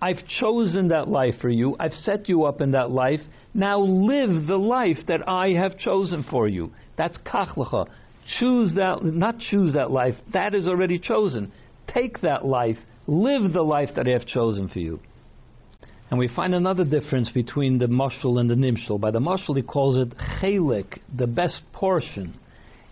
I've 0.00 0.24
chosen 0.38 0.88
that 0.88 1.08
life 1.08 1.34
for 1.40 1.48
you. 1.48 1.74
I've 1.80 1.92
set 1.92 2.28
you 2.28 2.44
up 2.44 2.60
in 2.60 2.70
that 2.70 2.92
life. 2.92 3.20
Now 3.54 3.80
live 3.80 4.46
the 4.46 4.58
life 4.58 4.98
that 5.06 5.28
I 5.28 5.52
have 5.52 5.78
chosen 5.78 6.24
for 6.28 6.48
you. 6.48 6.72
That's 6.98 7.16
kachlecha. 7.18 7.86
Choose 8.38 8.74
that, 8.74 9.04
not 9.04 9.38
choose 9.38 9.74
that 9.74 9.90
life. 9.90 10.16
That 10.32 10.54
is 10.54 10.66
already 10.66 10.98
chosen 10.98 11.52
take 11.94 12.20
that 12.20 12.44
life, 12.44 12.76
live 13.06 13.52
the 13.52 13.62
life 13.62 13.90
that 13.96 14.06
I 14.06 14.12
have 14.12 14.26
chosen 14.26 14.68
for 14.68 14.78
you. 14.78 15.00
And 16.10 16.18
we 16.18 16.28
find 16.28 16.54
another 16.54 16.84
difference 16.84 17.30
between 17.30 17.78
the 17.78 17.86
mashal 17.86 18.38
and 18.38 18.48
the 18.48 18.54
nimshal. 18.54 19.00
By 19.00 19.10
the 19.10 19.20
mashal, 19.20 19.56
he 19.56 19.62
calls 19.62 19.96
it 19.96 20.16
chelik, 20.40 20.98
the 21.16 21.26
best 21.26 21.60
portion. 21.72 22.38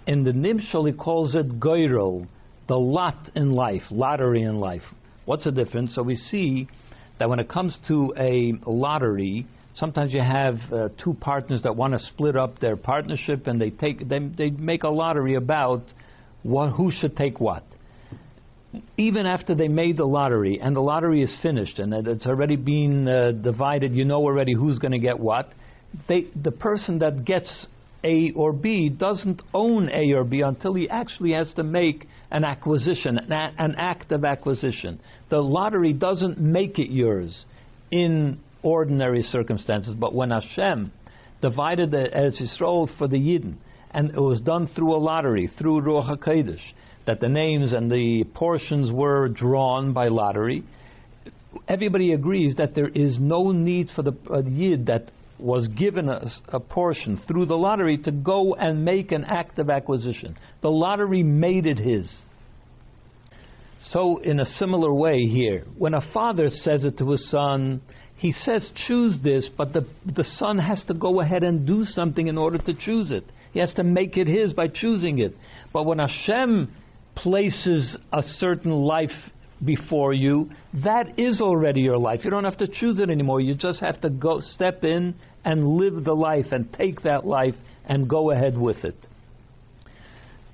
In 0.06 0.24
the 0.24 0.32
nimshal, 0.32 0.90
he 0.90 0.96
calls 0.96 1.34
it 1.34 1.60
goyrol, 1.60 2.26
the 2.68 2.78
lot 2.78 3.30
in 3.34 3.52
life, 3.52 3.82
lottery 3.90 4.42
in 4.42 4.56
life. 4.56 4.82
What's 5.24 5.44
the 5.44 5.52
difference? 5.52 5.94
So 5.94 6.02
we 6.02 6.16
see 6.16 6.68
that 7.18 7.28
when 7.28 7.38
it 7.38 7.48
comes 7.48 7.78
to 7.88 8.12
a 8.16 8.54
lottery, 8.66 9.46
sometimes 9.74 10.12
you 10.12 10.20
have 10.20 10.56
uh, 10.72 10.88
two 11.02 11.14
partners 11.14 11.62
that 11.62 11.76
want 11.76 11.92
to 11.94 11.98
split 11.98 12.36
up 12.36 12.58
their 12.58 12.76
partnership, 12.76 13.46
and 13.46 13.60
they 13.60 13.70
take 13.70 14.08
they, 14.08 14.18
they 14.18 14.50
make 14.50 14.82
a 14.82 14.88
lottery 14.88 15.34
about 15.34 15.82
what 16.42 16.70
who 16.70 16.90
should 16.90 17.16
take 17.16 17.40
what 17.40 17.64
even 18.96 19.26
after 19.26 19.54
they 19.54 19.68
made 19.68 19.96
the 19.96 20.04
lottery 20.04 20.60
and 20.60 20.74
the 20.74 20.80
lottery 20.80 21.22
is 21.22 21.34
finished 21.42 21.78
and 21.78 21.92
it's 22.06 22.26
already 22.26 22.56
been 22.56 23.06
uh, 23.06 23.32
divided, 23.32 23.94
you 23.94 24.04
know 24.04 24.20
already 24.20 24.54
who's 24.54 24.78
going 24.78 24.92
to 24.92 24.98
get 24.98 25.18
what. 25.18 25.52
They, 26.08 26.28
the 26.40 26.52
person 26.52 27.00
that 27.00 27.24
gets 27.24 27.66
A 28.02 28.32
or 28.34 28.52
B 28.52 28.88
doesn't 28.88 29.42
own 29.52 29.90
A 29.90 30.12
or 30.12 30.24
B 30.24 30.40
until 30.40 30.74
he 30.74 30.88
actually 30.88 31.32
has 31.32 31.52
to 31.54 31.62
make 31.62 32.08
an 32.30 32.44
acquisition, 32.44 33.18
an, 33.18 33.32
an 33.58 33.74
act 33.76 34.10
of 34.12 34.24
acquisition. 34.24 35.00
The 35.28 35.38
lottery 35.38 35.92
doesn't 35.92 36.38
make 36.38 36.78
it 36.78 36.90
yours 36.90 37.44
in 37.90 38.40
ordinary 38.62 39.22
circumstances, 39.22 39.94
but 39.94 40.14
when 40.14 40.30
Hashem 40.30 40.92
divided 41.40 41.90
the 41.90 42.08
Eretz 42.14 42.40
Yisrael 42.40 42.88
for 42.98 43.08
the 43.08 43.16
Yidden, 43.16 43.56
and 43.90 44.10
it 44.10 44.20
was 44.20 44.40
done 44.40 44.68
through 44.74 44.94
a 44.94 44.98
lottery, 44.98 45.50
through 45.58 45.82
Ruach 45.82 46.18
HaKodesh, 46.18 46.62
that 47.06 47.20
the 47.20 47.28
names 47.28 47.72
and 47.72 47.90
the 47.90 48.24
portions 48.34 48.90
were 48.90 49.28
drawn 49.28 49.92
by 49.92 50.08
lottery, 50.08 50.62
everybody 51.68 52.12
agrees 52.12 52.54
that 52.56 52.74
there 52.74 52.88
is 52.88 53.18
no 53.20 53.52
need 53.52 53.88
for 53.94 54.02
the 54.02 54.16
uh, 54.30 54.42
yid 54.42 54.86
that 54.86 55.10
was 55.38 55.66
given 55.68 56.08
a, 56.08 56.24
a, 56.48 56.60
portion 56.60 57.20
through 57.26 57.46
the 57.46 57.56
lottery 57.56 57.98
to 57.98 58.12
go 58.12 58.54
and 58.54 58.84
make 58.84 59.10
an 59.10 59.24
active 59.24 59.68
acquisition. 59.68 60.36
The 60.60 60.70
lottery 60.70 61.24
made 61.24 61.66
it 61.66 61.78
his. 61.78 62.08
So, 63.90 64.18
in 64.18 64.38
a 64.38 64.44
similar 64.44 64.92
way 64.92 65.22
here, 65.22 65.64
when 65.76 65.94
a 65.94 66.12
father 66.12 66.48
says 66.48 66.84
it 66.84 66.98
to 66.98 67.10
his 67.10 67.30
son, 67.30 67.82
he 68.16 68.30
says, 68.32 68.70
choose 68.86 69.18
this, 69.22 69.48
but 69.56 69.72
the, 69.72 69.84
the 70.06 70.22
son 70.22 70.58
has 70.58 70.84
to 70.86 70.94
go 70.94 71.20
ahead 71.20 71.42
and 71.42 71.66
do 71.66 71.84
something 71.84 72.28
in 72.28 72.38
order 72.38 72.58
to 72.58 72.74
choose 72.74 73.10
it. 73.10 73.24
He 73.52 73.58
has 73.58 73.74
to 73.74 73.82
make 73.82 74.16
it 74.16 74.28
his 74.28 74.52
by 74.52 74.68
choosing 74.68 75.18
it. 75.18 75.36
But 75.72 75.84
when 75.84 75.98
Hashem 75.98 76.72
places 77.16 77.96
a 78.12 78.22
certain 78.22 78.72
life 78.72 79.10
before 79.64 80.12
you, 80.12 80.50
that 80.84 81.18
is 81.18 81.40
already 81.40 81.80
your 81.80 81.98
life. 81.98 82.20
You 82.22 82.30
don't 82.30 82.44
have 82.44 82.58
to 82.58 82.68
choose 82.68 83.00
it 83.00 83.10
anymore. 83.10 83.40
You 83.40 83.54
just 83.54 83.80
have 83.80 84.00
to 84.02 84.10
go 84.10 84.40
step 84.40 84.84
in 84.84 85.14
and 85.44 85.66
live 85.66 86.04
the 86.04 86.14
life 86.14 86.46
and 86.52 86.72
take 86.72 87.02
that 87.02 87.26
life 87.26 87.54
and 87.84 88.08
go 88.08 88.30
ahead 88.30 88.56
with 88.56 88.84
it. 88.84 88.96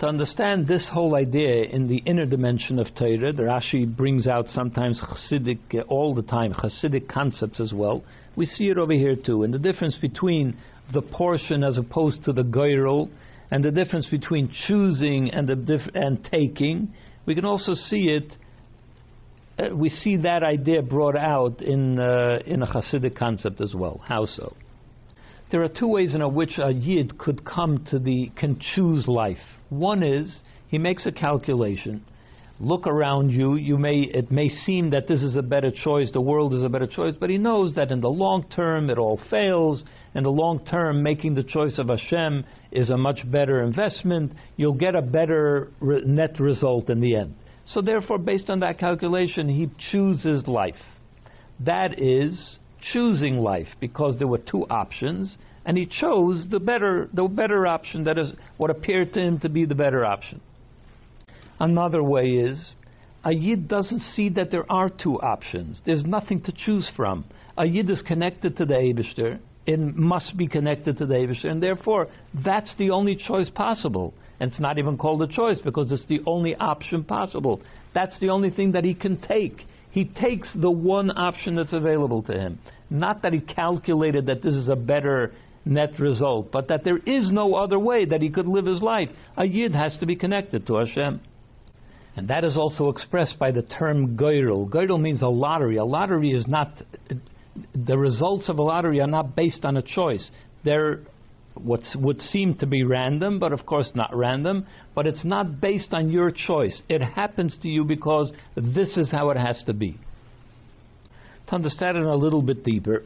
To 0.00 0.06
understand 0.06 0.68
this 0.68 0.88
whole 0.92 1.16
idea 1.16 1.64
in 1.64 1.88
the 1.88 1.96
inner 2.06 2.24
dimension 2.24 2.78
of 2.78 2.86
Torah, 2.96 3.32
the 3.32 3.42
Rashi 3.42 3.84
brings 3.84 4.28
out 4.28 4.46
sometimes 4.46 5.02
Chassidic, 5.02 5.58
uh, 5.74 5.80
all 5.88 6.14
the 6.14 6.22
time, 6.22 6.54
Chassidic 6.54 7.08
concepts 7.08 7.58
as 7.58 7.72
well. 7.72 8.04
We 8.36 8.46
see 8.46 8.68
it 8.68 8.78
over 8.78 8.92
here 8.92 9.16
too. 9.16 9.42
And 9.42 9.52
the 9.52 9.58
difference 9.58 9.96
between 9.96 10.56
the 10.94 11.02
portion 11.02 11.64
as 11.64 11.78
opposed 11.78 12.22
to 12.24 12.32
the 12.32 12.44
goyrel 12.44 13.10
and 13.50 13.64
the 13.64 13.72
difference 13.72 14.06
between 14.08 14.52
choosing 14.68 15.30
and, 15.30 15.48
the 15.48 15.56
dif- 15.56 15.90
and 15.94 16.24
taking, 16.30 16.94
we 17.26 17.34
can 17.34 17.44
also 17.44 17.74
see 17.74 18.08
it. 18.08 18.32
Uh, 19.58 19.74
we 19.74 19.88
see 19.88 20.18
that 20.18 20.44
idea 20.44 20.80
brought 20.80 21.16
out 21.16 21.60
in 21.60 21.98
uh, 21.98 22.38
in 22.46 22.62
a 22.62 22.66
Hasidic 22.66 23.16
concept 23.16 23.60
as 23.60 23.74
well. 23.74 24.00
How 24.06 24.26
so? 24.26 24.54
There 25.50 25.64
are 25.64 25.68
two 25.68 25.88
ways 25.88 26.14
in 26.14 26.34
which 26.34 26.58
a 26.58 26.70
yid 26.72 27.18
could 27.18 27.44
come 27.44 27.84
to 27.90 27.98
the 27.98 28.30
can 28.36 28.60
choose 28.76 29.08
life. 29.08 29.38
One 29.68 30.02
is 30.02 30.40
he 30.68 30.78
makes 30.78 31.06
a 31.06 31.12
calculation 31.12 32.04
look 32.60 32.86
around 32.86 33.30
you, 33.30 33.54
you 33.54 33.78
may 33.78 34.00
it 34.00 34.30
may 34.30 34.48
seem 34.48 34.90
that 34.90 35.06
this 35.06 35.22
is 35.22 35.36
a 35.36 35.42
better 35.42 35.70
choice, 35.70 36.10
the 36.12 36.20
world 36.20 36.54
is 36.54 36.62
a 36.62 36.68
better 36.68 36.86
choice, 36.86 37.14
but 37.18 37.30
he 37.30 37.38
knows 37.38 37.74
that 37.74 37.90
in 37.90 38.00
the 38.00 38.08
long 38.08 38.44
term 38.54 38.90
it 38.90 38.98
all 38.98 39.20
fails. 39.30 39.84
In 40.14 40.24
the 40.24 40.30
long 40.30 40.64
term, 40.64 41.02
making 41.02 41.34
the 41.34 41.44
choice 41.44 41.78
of 41.78 41.88
Hashem 41.88 42.44
is 42.72 42.90
a 42.90 42.96
much 42.96 43.30
better 43.30 43.62
investment. 43.62 44.32
You'll 44.56 44.72
get 44.74 44.94
a 44.94 45.02
better 45.02 45.70
re- 45.80 46.02
net 46.04 46.40
result 46.40 46.90
in 46.90 47.00
the 47.00 47.14
end. 47.14 47.34
So 47.66 47.82
therefore, 47.82 48.18
based 48.18 48.50
on 48.50 48.60
that 48.60 48.78
calculation, 48.78 49.48
he 49.48 49.70
chooses 49.90 50.46
life. 50.46 50.74
That 51.60 52.00
is 52.00 52.58
choosing 52.92 53.38
life 53.38 53.68
because 53.80 54.16
there 54.18 54.28
were 54.28 54.38
two 54.38 54.64
options, 54.70 55.36
and 55.68 55.76
he 55.76 55.84
chose 55.84 56.46
the 56.50 56.58
better, 56.58 57.10
the 57.12 57.28
better 57.28 57.66
option. 57.66 58.04
That 58.04 58.16
is 58.16 58.32
what 58.56 58.70
appeared 58.70 59.12
to 59.12 59.20
him 59.20 59.38
to 59.40 59.50
be 59.50 59.66
the 59.66 59.74
better 59.74 60.02
option. 60.02 60.40
Another 61.60 62.02
way 62.02 62.30
is 62.30 62.70
a 63.22 63.34
yid 63.34 63.68
doesn't 63.68 64.00
see 64.00 64.30
that 64.30 64.50
there 64.50 64.64
are 64.72 64.88
two 64.88 65.20
options. 65.20 65.82
There's 65.84 66.04
nothing 66.04 66.40
to 66.44 66.52
choose 66.52 66.90
from. 66.96 67.26
A 67.58 67.66
yid 67.66 67.90
is 67.90 68.00
connected 68.00 68.56
to 68.56 68.64
the 68.64 68.74
Eibishter. 68.74 69.40
It 69.66 69.78
must 69.78 70.38
be 70.38 70.46
connected 70.46 70.96
to 70.98 71.06
the 71.06 71.14
Eibishter, 71.14 71.50
and 71.50 71.62
therefore 71.62 72.08
that's 72.42 72.74
the 72.78 72.88
only 72.88 73.14
choice 73.14 73.50
possible. 73.50 74.14
And 74.40 74.50
it's 74.50 74.60
not 74.60 74.78
even 74.78 74.96
called 74.96 75.20
a 75.20 75.26
choice 75.26 75.58
because 75.62 75.92
it's 75.92 76.06
the 76.06 76.20
only 76.26 76.56
option 76.56 77.04
possible. 77.04 77.60
That's 77.92 78.18
the 78.20 78.30
only 78.30 78.48
thing 78.48 78.72
that 78.72 78.84
he 78.84 78.94
can 78.94 79.20
take. 79.20 79.66
He 79.90 80.06
takes 80.06 80.50
the 80.54 80.70
one 80.70 81.10
option 81.10 81.56
that's 81.56 81.74
available 81.74 82.22
to 82.22 82.32
him. 82.32 82.58
Not 82.88 83.20
that 83.20 83.34
he 83.34 83.40
calculated 83.40 84.26
that 84.26 84.42
this 84.42 84.54
is 84.54 84.68
a 84.68 84.76
better 84.76 85.32
net 85.64 85.98
result, 85.98 86.50
but 86.52 86.68
that 86.68 86.84
there 86.84 86.98
is 86.98 87.30
no 87.30 87.54
other 87.54 87.78
way 87.78 88.04
that 88.04 88.22
he 88.22 88.30
could 88.30 88.46
live 88.46 88.66
his 88.66 88.82
life. 88.82 89.08
A 89.36 89.44
yid 89.44 89.74
has 89.74 89.96
to 89.98 90.06
be 90.06 90.16
connected 90.16 90.66
to 90.66 90.76
Hashem. 90.76 91.20
And 92.16 92.28
that 92.28 92.44
is 92.44 92.56
also 92.56 92.88
expressed 92.88 93.38
by 93.38 93.52
the 93.52 93.62
term 93.62 94.16
goyrel. 94.16 94.68
Goyrel 94.68 95.00
means 95.00 95.22
a 95.22 95.28
lottery. 95.28 95.76
A 95.76 95.84
lottery 95.84 96.32
is 96.32 96.46
not, 96.48 96.82
the 97.74 97.96
results 97.96 98.48
of 98.48 98.58
a 98.58 98.62
lottery 98.62 99.00
are 99.00 99.06
not 99.06 99.36
based 99.36 99.64
on 99.64 99.76
a 99.76 99.82
choice. 99.82 100.30
They're 100.64 101.00
what 101.62 101.80
would 101.96 102.20
seem 102.20 102.54
to 102.56 102.66
be 102.66 102.84
random, 102.84 103.38
but 103.38 103.52
of 103.52 103.66
course 103.66 103.90
not 103.94 104.14
random, 104.14 104.66
but 104.94 105.06
it's 105.06 105.24
not 105.24 105.60
based 105.60 105.92
on 105.92 106.10
your 106.10 106.30
choice. 106.30 106.82
It 106.88 107.02
happens 107.02 107.58
to 107.62 107.68
you 107.68 107.84
because 107.84 108.32
this 108.56 108.96
is 108.96 109.10
how 109.10 109.30
it 109.30 109.36
has 109.36 109.62
to 109.66 109.72
be. 109.72 109.98
To 111.48 111.54
understand 111.54 111.96
it 111.96 112.04
a 112.04 112.16
little 112.16 112.42
bit 112.42 112.64
deeper, 112.64 113.04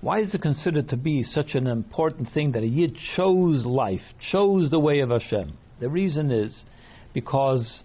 why 0.00 0.20
is 0.20 0.34
it 0.34 0.42
considered 0.42 0.88
to 0.90 0.96
be 0.96 1.22
such 1.22 1.54
an 1.54 1.66
important 1.66 2.28
thing 2.32 2.52
that 2.52 2.62
a 2.62 2.66
Yid 2.66 2.96
chose 3.16 3.64
life, 3.64 4.02
chose 4.30 4.70
the 4.70 4.78
way 4.78 5.00
of 5.00 5.10
Hashem? 5.10 5.56
The 5.80 5.88
reason 5.88 6.30
is 6.30 6.64
because 7.12 7.82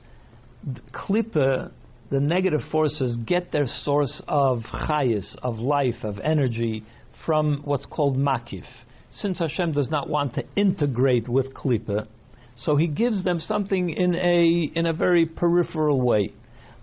Klippa, 0.94 1.72
the 2.10 2.20
negative 2.20 2.62
forces, 2.72 3.16
get 3.26 3.52
their 3.52 3.68
source 3.84 4.22
of 4.28 4.60
chayis, 4.72 5.36
of 5.42 5.60
life, 5.60 6.04
of 6.04 6.20
energy, 6.20 6.84
from 7.26 7.62
what's 7.64 7.86
called 7.86 8.18
makif. 8.18 8.66
Since 9.14 9.40
Hashem 9.40 9.74
does 9.74 9.90
not 9.90 10.10
want 10.10 10.36
to 10.36 10.44
integrate 10.56 11.28
with 11.28 11.54
Klippa, 11.54 12.08
so 12.56 12.76
He 12.76 12.88
gives 12.88 13.24
them 13.24 13.40
something 13.40 13.90
in 13.90 14.16
a 14.16 14.72
in 14.76 14.86
a 14.86 14.94
very 14.94 15.26
peripheral 15.26 16.02
way. 16.02 16.34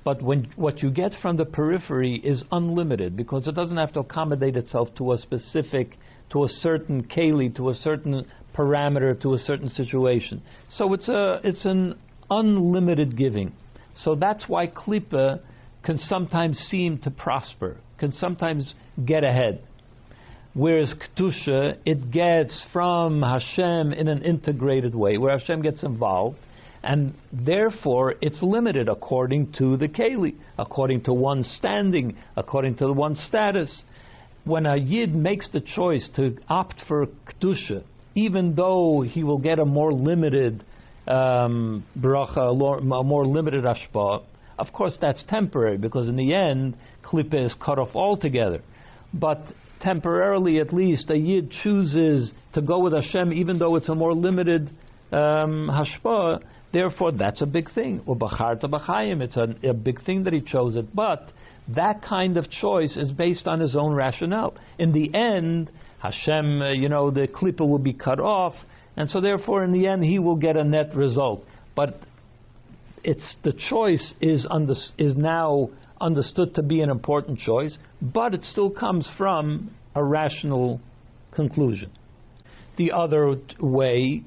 But 0.09 0.23
when 0.23 0.51
what 0.57 0.83
you 0.83 0.91
get 0.91 1.13
from 1.21 1.37
the 1.37 1.45
periphery 1.45 2.15
is 2.25 2.43
unlimited 2.51 3.15
because 3.15 3.47
it 3.47 3.55
doesn't 3.55 3.77
have 3.77 3.93
to 3.93 4.01
accommodate 4.01 4.57
itself 4.57 4.89
to 4.97 5.13
a 5.13 5.19
specific, 5.19 5.99
to 6.31 6.45
a 6.45 6.49
certain 6.49 7.05
keli, 7.05 7.55
to 7.57 7.69
a 7.69 7.75
certain 7.75 8.25
parameter, 8.57 9.21
to 9.21 9.35
a 9.35 9.39
certain 9.39 9.69
situation. 9.69 10.41
So 10.71 10.95
it's 10.95 11.11
a 11.11 11.43
it's 11.45 11.67
an 11.67 11.99
unlimited 12.31 13.19
giving. 13.19 13.53
So 13.97 14.15
that's 14.15 14.49
why 14.49 14.69
klipa 14.69 15.41
can 15.85 15.99
sometimes 15.99 16.57
seem 16.57 16.97
to 17.01 17.11
prosper, 17.11 17.77
can 17.99 18.13
sometimes 18.13 18.73
get 19.05 19.25
ahead. 19.25 19.61
Whereas 20.55 20.95
Kedusha, 20.95 21.77
it 21.85 22.11
gets 22.11 22.65
from 22.73 23.21
Hashem 23.21 23.93
in 23.93 24.09
an 24.09 24.23
integrated 24.23 24.95
way, 24.95 25.19
where 25.19 25.39
Hashem 25.39 25.61
gets 25.61 25.83
involved, 25.83 26.39
and 26.83 27.15
therefore 27.33 28.15
it's 28.21 28.43
limited 28.43 28.89
according 28.89 29.53
to 29.59 29.77
the 29.77 29.89
Keli, 29.89 30.35
according 30.59 31.03
to 31.05 31.13
one's 31.13 31.49
standing, 31.59 32.17
according 32.37 32.77
to 32.77 32.93
one's 32.93 33.21
status. 33.29 33.83
When 34.45 34.67
a 34.67 34.77
Yid 34.77 35.15
makes 35.15 35.49
the 35.51 35.61
choice 35.61 36.09
to 36.17 36.37
opt 36.49 36.83
for 36.87 37.07
Kedusha, 37.07 37.85
even 38.15 38.55
though 38.55 39.03
he 39.03 39.23
will 39.23 39.39
get 39.39 39.59
a 39.59 39.65
more 39.65 39.93
limited 39.93 40.65
um, 41.07 41.85
bracha, 41.99 42.51
a 42.51 43.05
more 43.05 43.27
limited 43.27 43.65
ashpa, 43.65 44.23
of 44.59 44.73
course 44.73 44.97
that's 45.01 45.23
temporary 45.29 45.79
because 45.79 46.09
in 46.09 46.17
the 46.17 46.35
end, 46.35 46.77
klipa 47.05 47.47
is 47.47 47.55
cut 47.65 47.79
off 47.79 47.95
altogether. 47.95 48.61
But 49.15 49.41
temporarily 49.81 50.59
at 50.59 50.73
least, 50.73 51.11
a 51.11 51.17
yid 51.17 51.53
chooses 51.63 52.33
to 52.55 52.61
go 52.61 52.81
with 52.81 52.93
Hashem, 52.93 53.33
even 53.33 53.59
though 53.59 53.77
it's 53.77 53.89
a 53.89 53.95
more 53.95 54.15
limited 54.15 54.71
um, 55.13 55.71
hashpa. 55.71 56.43
Therefore, 56.73 57.13
that's 57.13 57.41
a 57.41 57.47
big 57.47 57.73
thing. 57.73 58.03
It's 58.07 59.37
a, 59.37 59.69
a 59.69 59.75
big 59.75 60.05
thing 60.05 60.25
that 60.25 60.33
he 60.33 60.41
chose 60.41 60.77
it. 60.77 60.95
But 60.95 61.33
that 61.75 62.03
kind 62.03 62.37
of 62.37 62.51
choice 62.51 62.97
is 62.97 63.11
based 63.11 63.47
on 63.47 63.61
his 63.61 63.75
own 63.77 63.95
rationale. 63.95 64.55
In 64.79 64.93
the 64.93 65.15
end, 65.15 65.71
Hashem, 66.01 66.63
uh, 66.63 66.71
you 66.73 66.89
know, 66.89 67.11
the 67.11 67.27
klippa 67.27 67.67
will 67.67 67.79
be 67.79 67.93
cut 67.93 68.21
off, 68.21 68.55
and 68.97 69.11
so 69.11 69.21
therefore, 69.21 69.65
in 69.65 69.73
the 69.73 69.87
end, 69.87 70.05
he 70.05 70.19
will 70.19 70.37
get 70.37 70.57
a 70.57 70.65
net 70.65 70.95
result. 70.95 71.45
But 71.75 72.01
it's 73.05 73.37
the 73.45 73.53
choice 73.71 74.15
is 74.21 74.47
under, 74.51 74.75
is 74.99 75.17
now 75.17 75.71
understood 76.01 76.55
to 76.55 76.63
be 76.63 76.81
an 76.81 76.91
important 76.91 77.39
choice, 77.39 77.77
but 78.01 78.35
it 78.35 78.43
still 78.45 78.71
comes 78.71 79.09
from 79.17 79.71
a 79.95 80.03
rational 80.03 80.81
conclusion. 81.33 81.91
The 82.77 82.93
other 82.93 83.37
way 83.61 84.23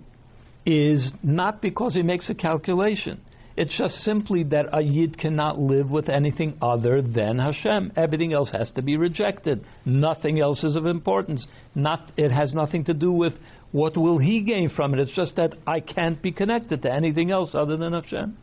is 0.65 1.11
not 1.23 1.61
because 1.61 1.93
he 1.93 2.01
makes 2.01 2.29
a 2.29 2.35
calculation. 2.35 3.21
It's 3.57 3.77
just 3.77 3.95
simply 3.95 4.43
that 4.45 4.67
a 4.71 4.81
yid 4.81 5.17
cannot 5.17 5.59
live 5.59 5.91
with 5.91 6.07
anything 6.07 6.57
other 6.61 7.01
than 7.01 7.37
Hashem. 7.37 7.91
Everything 7.97 8.31
else 8.31 8.49
has 8.51 8.71
to 8.71 8.81
be 8.81 8.95
rejected. 8.95 9.65
Nothing 9.85 10.39
else 10.39 10.63
is 10.63 10.75
of 10.75 10.85
importance. 10.85 11.45
Not, 11.75 12.11
it 12.15 12.31
has 12.31 12.53
nothing 12.53 12.85
to 12.85 12.93
do 12.93 13.11
with 13.11 13.33
what 13.71 13.97
will 13.97 14.17
he 14.17 14.41
gain 14.41 14.69
from 14.69 14.93
it. 14.93 14.99
It's 14.99 15.15
just 15.15 15.35
that 15.35 15.55
I 15.67 15.79
can't 15.81 16.21
be 16.21 16.31
connected 16.31 16.81
to 16.83 16.91
anything 16.91 17.31
else 17.31 17.51
other 17.53 17.75
than 17.75 17.93
Hashem. 17.93 18.37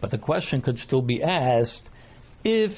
But 0.00 0.10
the 0.10 0.18
question 0.18 0.60
could 0.60 0.78
still 0.78 1.02
be 1.02 1.22
asked 1.22 1.88
if 2.44 2.72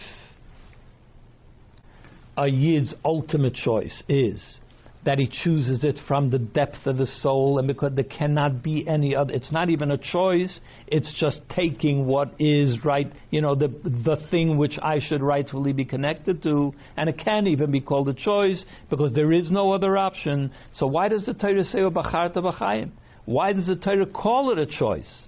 a 2.36 2.46
yid's 2.46 2.94
ultimate 3.04 3.54
choice 3.54 4.02
is 4.08 4.58
that 5.07 5.21
he 5.21 5.31
chooses 5.45 5.85
it 5.85 5.97
from 6.09 6.31
the 6.31 6.38
depth 6.38 6.85
of 6.85 6.99
his 6.99 7.23
soul, 7.23 7.59
and 7.59 7.69
because 7.69 7.92
there 7.95 8.05
cannot 8.05 8.61
be 8.61 8.87
any 8.88 9.14
other, 9.14 9.33
it's 9.33 9.53
not 9.53 9.71
even 9.71 9.92
a 9.92 9.97
choice. 9.97 10.59
It's 10.88 11.14
just 11.19 11.40
taking 11.49 12.07
what 12.07 12.35
is 12.40 12.85
right, 12.85 13.11
you 13.31 13.40
know, 13.40 13.55
the 13.55 13.69
the 13.85 14.16
thing 14.31 14.59
which 14.59 14.77
I 14.83 14.99
should 15.01 15.23
rightfully 15.23 15.73
be 15.73 15.85
connected 15.85 16.42
to, 16.42 16.75
and 16.97 17.09
it 17.09 17.19
can't 17.19 17.47
even 17.47 17.71
be 17.71 17.81
called 17.81 18.09
a 18.09 18.14
choice 18.14 18.64
because 18.90 19.12
there 19.14 19.33
is 19.33 19.51
no 19.51 19.73
other 19.73 19.97
option. 19.97 20.51
So 20.75 20.88
why 20.88 21.07
does 21.09 21.25
the 21.25 21.35
Torah 21.35 21.62
say 21.62 21.81
oh, 21.81 21.90
"Bacharta 21.90 22.38
b'chayim"? 22.38 22.90
Why 23.27 23.53
does 23.53 23.69
the 23.69 23.77
Torah 23.77 24.07
call 24.07 24.51
it 24.51 24.59
a 24.59 24.66
choice? 24.66 25.27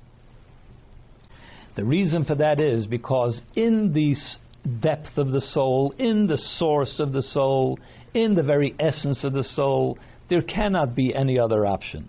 The 1.76 1.84
reason 1.84 2.24
for 2.24 2.34
that 2.34 2.58
is 2.58 2.86
because 2.86 3.40
in 3.54 3.92
the 3.92 4.16
depth 4.80 5.16
of 5.16 5.30
the 5.30 5.40
soul, 5.40 5.94
in 5.98 6.26
the 6.26 6.36
source 6.36 6.98
of 6.98 7.12
the 7.12 7.22
soul, 7.22 7.78
in 8.24 8.34
the 8.34 8.42
very 8.42 8.74
essence 8.78 9.24
of 9.24 9.32
the 9.32 9.44
soul, 9.44 9.98
there 10.28 10.42
cannot 10.42 10.94
be 10.94 11.14
any 11.14 11.38
other 11.38 11.64
option. 11.64 12.08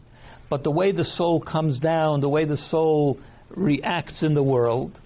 But 0.49 0.63
the 0.63 0.71
way 0.71 0.91
the 0.91 1.03
soul 1.03 1.41
comes 1.41 1.79
down, 1.79 2.21
the 2.21 2.29
way 2.29 2.45
the 2.45 2.57
soul 2.57 3.19
reacts 3.55 4.23
in 4.23 4.33
the 4.33 4.43
world, 4.43 4.97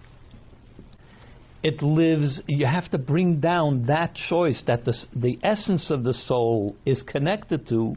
it 1.61 1.81
lives, 1.81 2.41
you 2.47 2.65
have 2.65 2.89
to 2.91 2.97
bring 2.97 3.39
down 3.39 3.85
that 3.87 4.15
choice 4.29 4.61
that 4.67 4.83
the, 4.85 4.93
the 5.15 5.39
essence 5.43 5.89
of 5.91 6.03
the 6.03 6.13
soul 6.13 6.75
is 6.85 7.01
connected 7.07 7.67
to. 7.69 7.95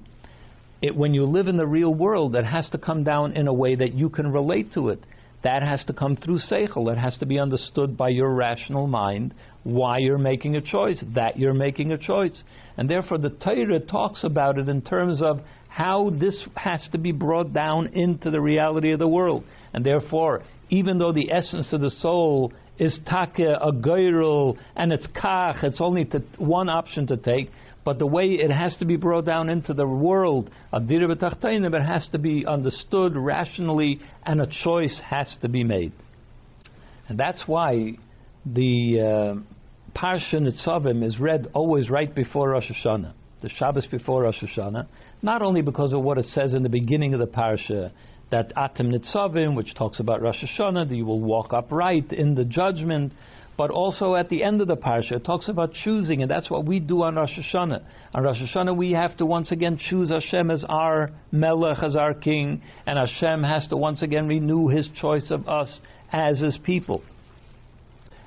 It, 0.83 0.95
when 0.95 1.15
you 1.15 1.25
live 1.25 1.49
in 1.49 1.57
the 1.57 1.67
real 1.67 1.93
world, 1.93 2.37
it 2.37 2.45
has 2.45 2.69
to 2.71 2.79
come 2.79 3.03
down 3.03 3.33
in 3.33 3.49
a 3.49 3.53
way 3.53 3.75
that 3.75 3.95
you 3.95 4.09
can 4.09 4.31
relate 4.33 4.73
to 4.75 4.91
it. 4.91 5.03
That 5.43 5.63
has 5.63 5.85
to 5.87 5.93
come 5.93 6.17
through 6.17 6.41
seichel. 6.41 6.93
It 6.93 6.99
has 6.99 7.17
to 7.19 7.27
be 7.27 7.39
understood 7.39 7.97
by 7.97 8.11
your 8.11 8.33
rational 8.35 8.87
mind 8.87 9.35
why 9.67 9.99
you're 9.99 10.17
making 10.17 10.55
a 10.55 10.61
choice, 10.61 11.03
that 11.15 11.39
you're 11.39 11.53
making 11.53 11.91
a 11.91 11.99
choice. 11.99 12.43
And 12.77 12.89
therefore, 12.89 13.19
the 13.19 13.31
Torah 13.31 13.81
talks 13.81 14.23
about 14.23 14.59
it 14.59 14.69
in 14.69 14.81
terms 14.81 15.21
of 15.21 15.41
how 15.69 16.11
this 16.11 16.41
has 16.55 16.89
to 16.93 16.99
be 16.99 17.11
brought 17.11 17.53
down 17.53 17.89
into 17.89 18.31
the 18.31 18.41
reality 18.41 18.93
of 18.93 19.01
the 19.01 19.09
world. 19.09 19.45
And 19.73 19.85
therefore, 19.85 20.45
even 20.71 20.99
though 20.99 21.13
the 21.13 21.33
essence 21.33 21.73
of 21.73 21.81
the 21.81 21.91
soul 21.91 22.53
is 22.79 22.97
take 23.07 23.41
a 23.41 23.73
goyrel 23.73 24.57
and 24.77 24.93
it's 24.93 25.07
kach, 25.09 25.65
it's 25.65 25.81
only 25.81 26.05
to, 26.05 26.23
one 26.39 26.69
option 26.69 27.09
to 27.09 27.17
take, 27.17 27.51
but 27.85 27.99
the 27.99 28.07
way 28.07 28.27
it 28.27 28.53
has 28.53 28.77
to 28.77 28.85
be 28.85 28.97
brought 28.97 29.25
down 29.25 29.49
into 29.49 29.75
the 29.75 29.87
world 29.87 30.51
it 30.73 31.83
has 31.83 32.09
to 32.13 32.19
be 32.19 32.47
understood 32.47 33.17
rationally, 33.17 34.01
and 34.25 34.41
a 34.41 34.49
choice 34.63 35.01
has 35.05 35.35
to 35.43 35.49
be 35.49 35.65
made. 35.65 35.93
And 37.09 37.19
that's 37.19 37.43
why 37.47 37.97
the 38.45 39.01
uh, 39.01 39.56
Parsha 39.97 40.35
Nitzavim 40.35 41.03
is 41.03 41.19
read 41.19 41.47
always 41.55 41.89
right 41.89 42.15
before 42.15 42.51
Rosh 42.51 42.71
Hashanah, 42.71 43.15
the 43.41 43.49
Shabbos 43.49 43.87
before 43.87 44.25
Rosh 44.25 44.43
Hashanah, 44.43 44.87
not 45.23 45.41
only 45.41 45.63
because 45.63 45.95
of 45.95 46.03
what 46.03 46.19
it 46.19 46.27
says 46.27 46.53
in 46.53 46.63
the 46.63 46.69
beginning 46.69 47.15
of 47.15 47.21
the 47.21 47.27
Parsha, 47.27 47.93
that 48.31 48.55
Atem 48.57 48.95
Nitzavim, 48.95 49.57
which 49.57 49.75
talks 49.75 49.99
about 49.99 50.21
Rosh 50.21 50.45
Hashanah, 50.45 50.91
that 50.91 50.95
you 50.95 51.07
will 51.07 51.23
walk 51.23 51.55
upright 51.55 52.13
in 52.13 52.35
the 52.35 52.45
judgment, 52.45 53.15
but 53.57 53.71
also 53.71 54.17
at 54.17 54.29
the 54.29 54.45
end 54.45 54.61
of 54.61 54.69
the 54.69 54.77
parsha, 54.77 55.13
it 55.13 55.25
talks 55.25 55.49
about 55.49 55.73
choosing, 55.73 56.21
and 56.21 56.31
that's 56.31 56.51
what 56.51 56.67
we 56.67 56.79
do 56.79 57.03
on 57.03 57.15
Rosh 57.15 57.31
Hashanah. 57.31 57.83
On 58.13 58.23
Rosh 58.23 58.37
Hashanah, 58.43 58.77
we 58.77 58.93
have 58.93 59.17
to 59.17 59.25
once 59.25 59.51
again 59.51 59.79
choose 59.79 60.11
Hashem 60.11 60.51
as 60.51 60.63
our 60.69 61.11
Melech, 61.33 61.83
as 61.83 61.97
our 61.97 62.13
King, 62.13 62.61
and 62.85 62.99
Hashem 62.99 63.43
has 63.45 63.67
to 63.69 63.79
once 63.79 64.03
again 64.03 64.29
renew 64.29 64.69
His 64.69 64.91
choice 65.01 65.31
of 65.31 65.49
us 65.49 65.81
as 66.13 66.41
His 66.41 66.59
people. 66.65 67.03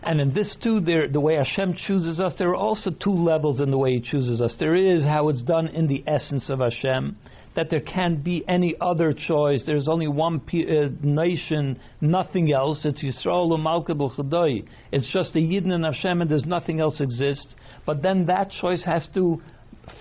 And 0.01 0.21
in 0.21 0.33
this 0.33 0.55
too, 0.63 0.79
there, 0.79 1.07
the 1.09 1.19
way 1.19 1.35
Hashem 1.35 1.75
chooses 1.85 2.19
us, 2.19 2.33
there 2.38 2.49
are 2.49 2.55
also 2.55 2.89
two 2.89 3.13
levels 3.13 3.59
in 3.59 3.69
the 3.69 3.77
way 3.77 3.95
He 3.95 4.01
chooses 4.01 4.39
us. 4.39 4.55
There 4.57 4.75
is 4.75 5.03
how 5.03 5.29
it's 5.29 5.43
done 5.43 5.67
in 5.67 5.88
the 5.88 6.03
essence 6.07 6.49
of 6.49 6.59
Hashem, 6.59 7.17
that 7.55 7.69
there 7.69 7.81
can't 7.81 8.23
be 8.23 8.45
any 8.47 8.75
other 8.79 9.12
choice. 9.12 9.63
There's 9.65 9.89
only 9.89 10.07
one 10.07 10.41
uh, 10.47 10.89
nation, 11.01 11.79
nothing 11.99 12.51
else. 12.53 12.85
It's 12.85 13.03
Yisrael 13.03 13.51
Umalka 13.51 14.63
It's 14.93 15.12
just 15.12 15.33
the 15.33 15.41
Yidden 15.41 15.71
and 15.71 15.83
Hashem, 15.83 16.21
and 16.21 16.31
there's 16.31 16.45
nothing 16.45 16.79
else 16.79 17.01
exists. 17.01 17.53
But 17.85 18.01
then 18.01 18.27
that 18.27 18.51
choice 18.51 18.83
has 18.85 19.07
to 19.15 19.41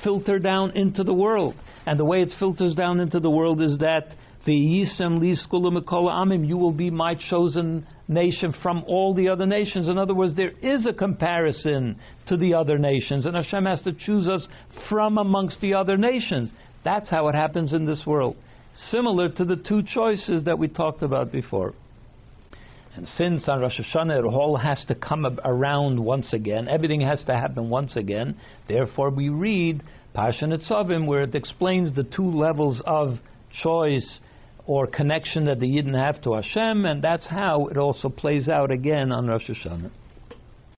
filter 0.04 0.38
down 0.38 0.76
into 0.76 1.02
the 1.02 1.14
world. 1.14 1.56
And 1.87 1.98
the 1.98 2.04
way 2.04 2.22
it 2.22 2.30
filters 2.38 2.74
down 2.74 3.00
into 3.00 3.18
the 3.18 3.30
world 3.30 3.61
is 3.61 3.78
that 3.78 4.14
V'yisem 4.46 5.20
li 5.20 5.34
amim, 5.52 6.46
you 6.46 6.56
will 6.56 6.72
be 6.72 6.90
my 6.90 7.16
chosen 7.28 7.87
nation 8.08 8.54
from 8.62 8.82
all 8.86 9.14
the 9.14 9.28
other 9.28 9.46
nations. 9.46 9.88
In 9.88 9.98
other 9.98 10.14
words, 10.14 10.34
there 10.34 10.52
is 10.62 10.86
a 10.86 10.92
comparison 10.92 11.98
to 12.26 12.36
the 12.36 12.54
other 12.54 12.78
nations, 12.78 13.26
and 13.26 13.36
Hashem 13.36 13.66
has 13.66 13.82
to 13.82 13.92
choose 13.92 14.26
us 14.26 14.48
from 14.88 15.18
amongst 15.18 15.60
the 15.60 15.74
other 15.74 15.96
nations. 15.96 16.50
That's 16.84 17.10
how 17.10 17.28
it 17.28 17.34
happens 17.34 17.72
in 17.72 17.84
this 17.84 18.04
world. 18.06 18.36
Similar 18.90 19.30
to 19.30 19.44
the 19.44 19.56
two 19.56 19.82
choices 19.82 20.44
that 20.44 20.58
we 20.58 20.68
talked 20.68 21.02
about 21.02 21.30
before. 21.30 21.74
And 22.96 23.06
since 23.06 23.48
on 23.48 23.60
Rosh 23.60 23.78
Hashanah 23.78 24.20
it 24.20 24.24
all 24.24 24.56
has 24.56 24.84
to 24.88 24.94
come 24.94 25.24
around 25.44 26.00
once 26.02 26.32
again, 26.32 26.66
everything 26.66 27.00
has 27.02 27.22
to 27.26 27.34
happen 27.34 27.68
once 27.68 27.96
again, 27.96 28.36
therefore 28.66 29.10
we 29.10 29.28
read 29.28 29.82
Parsha 30.16 30.44
Nitzavim 30.44 31.06
where 31.06 31.22
it 31.22 31.34
explains 31.34 31.94
the 31.94 32.02
two 32.02 32.28
levels 32.28 32.82
of 32.86 33.18
choice 33.62 34.20
or 34.68 34.87
connection 34.87 35.46
that 35.46 35.59
the 35.59 35.66
Yidden 35.66 35.98
have 35.98 36.20
to 36.22 36.35
Hashem, 36.35 36.85
and 36.85 37.02
that's 37.02 37.26
how 37.26 37.66
it 37.68 37.78
also 37.78 38.11
plays 38.11 38.50
out 38.50 38.70
again 38.70 39.11
on 39.11 39.26
Rosh 39.26 39.48
Hashanah. 39.48 39.90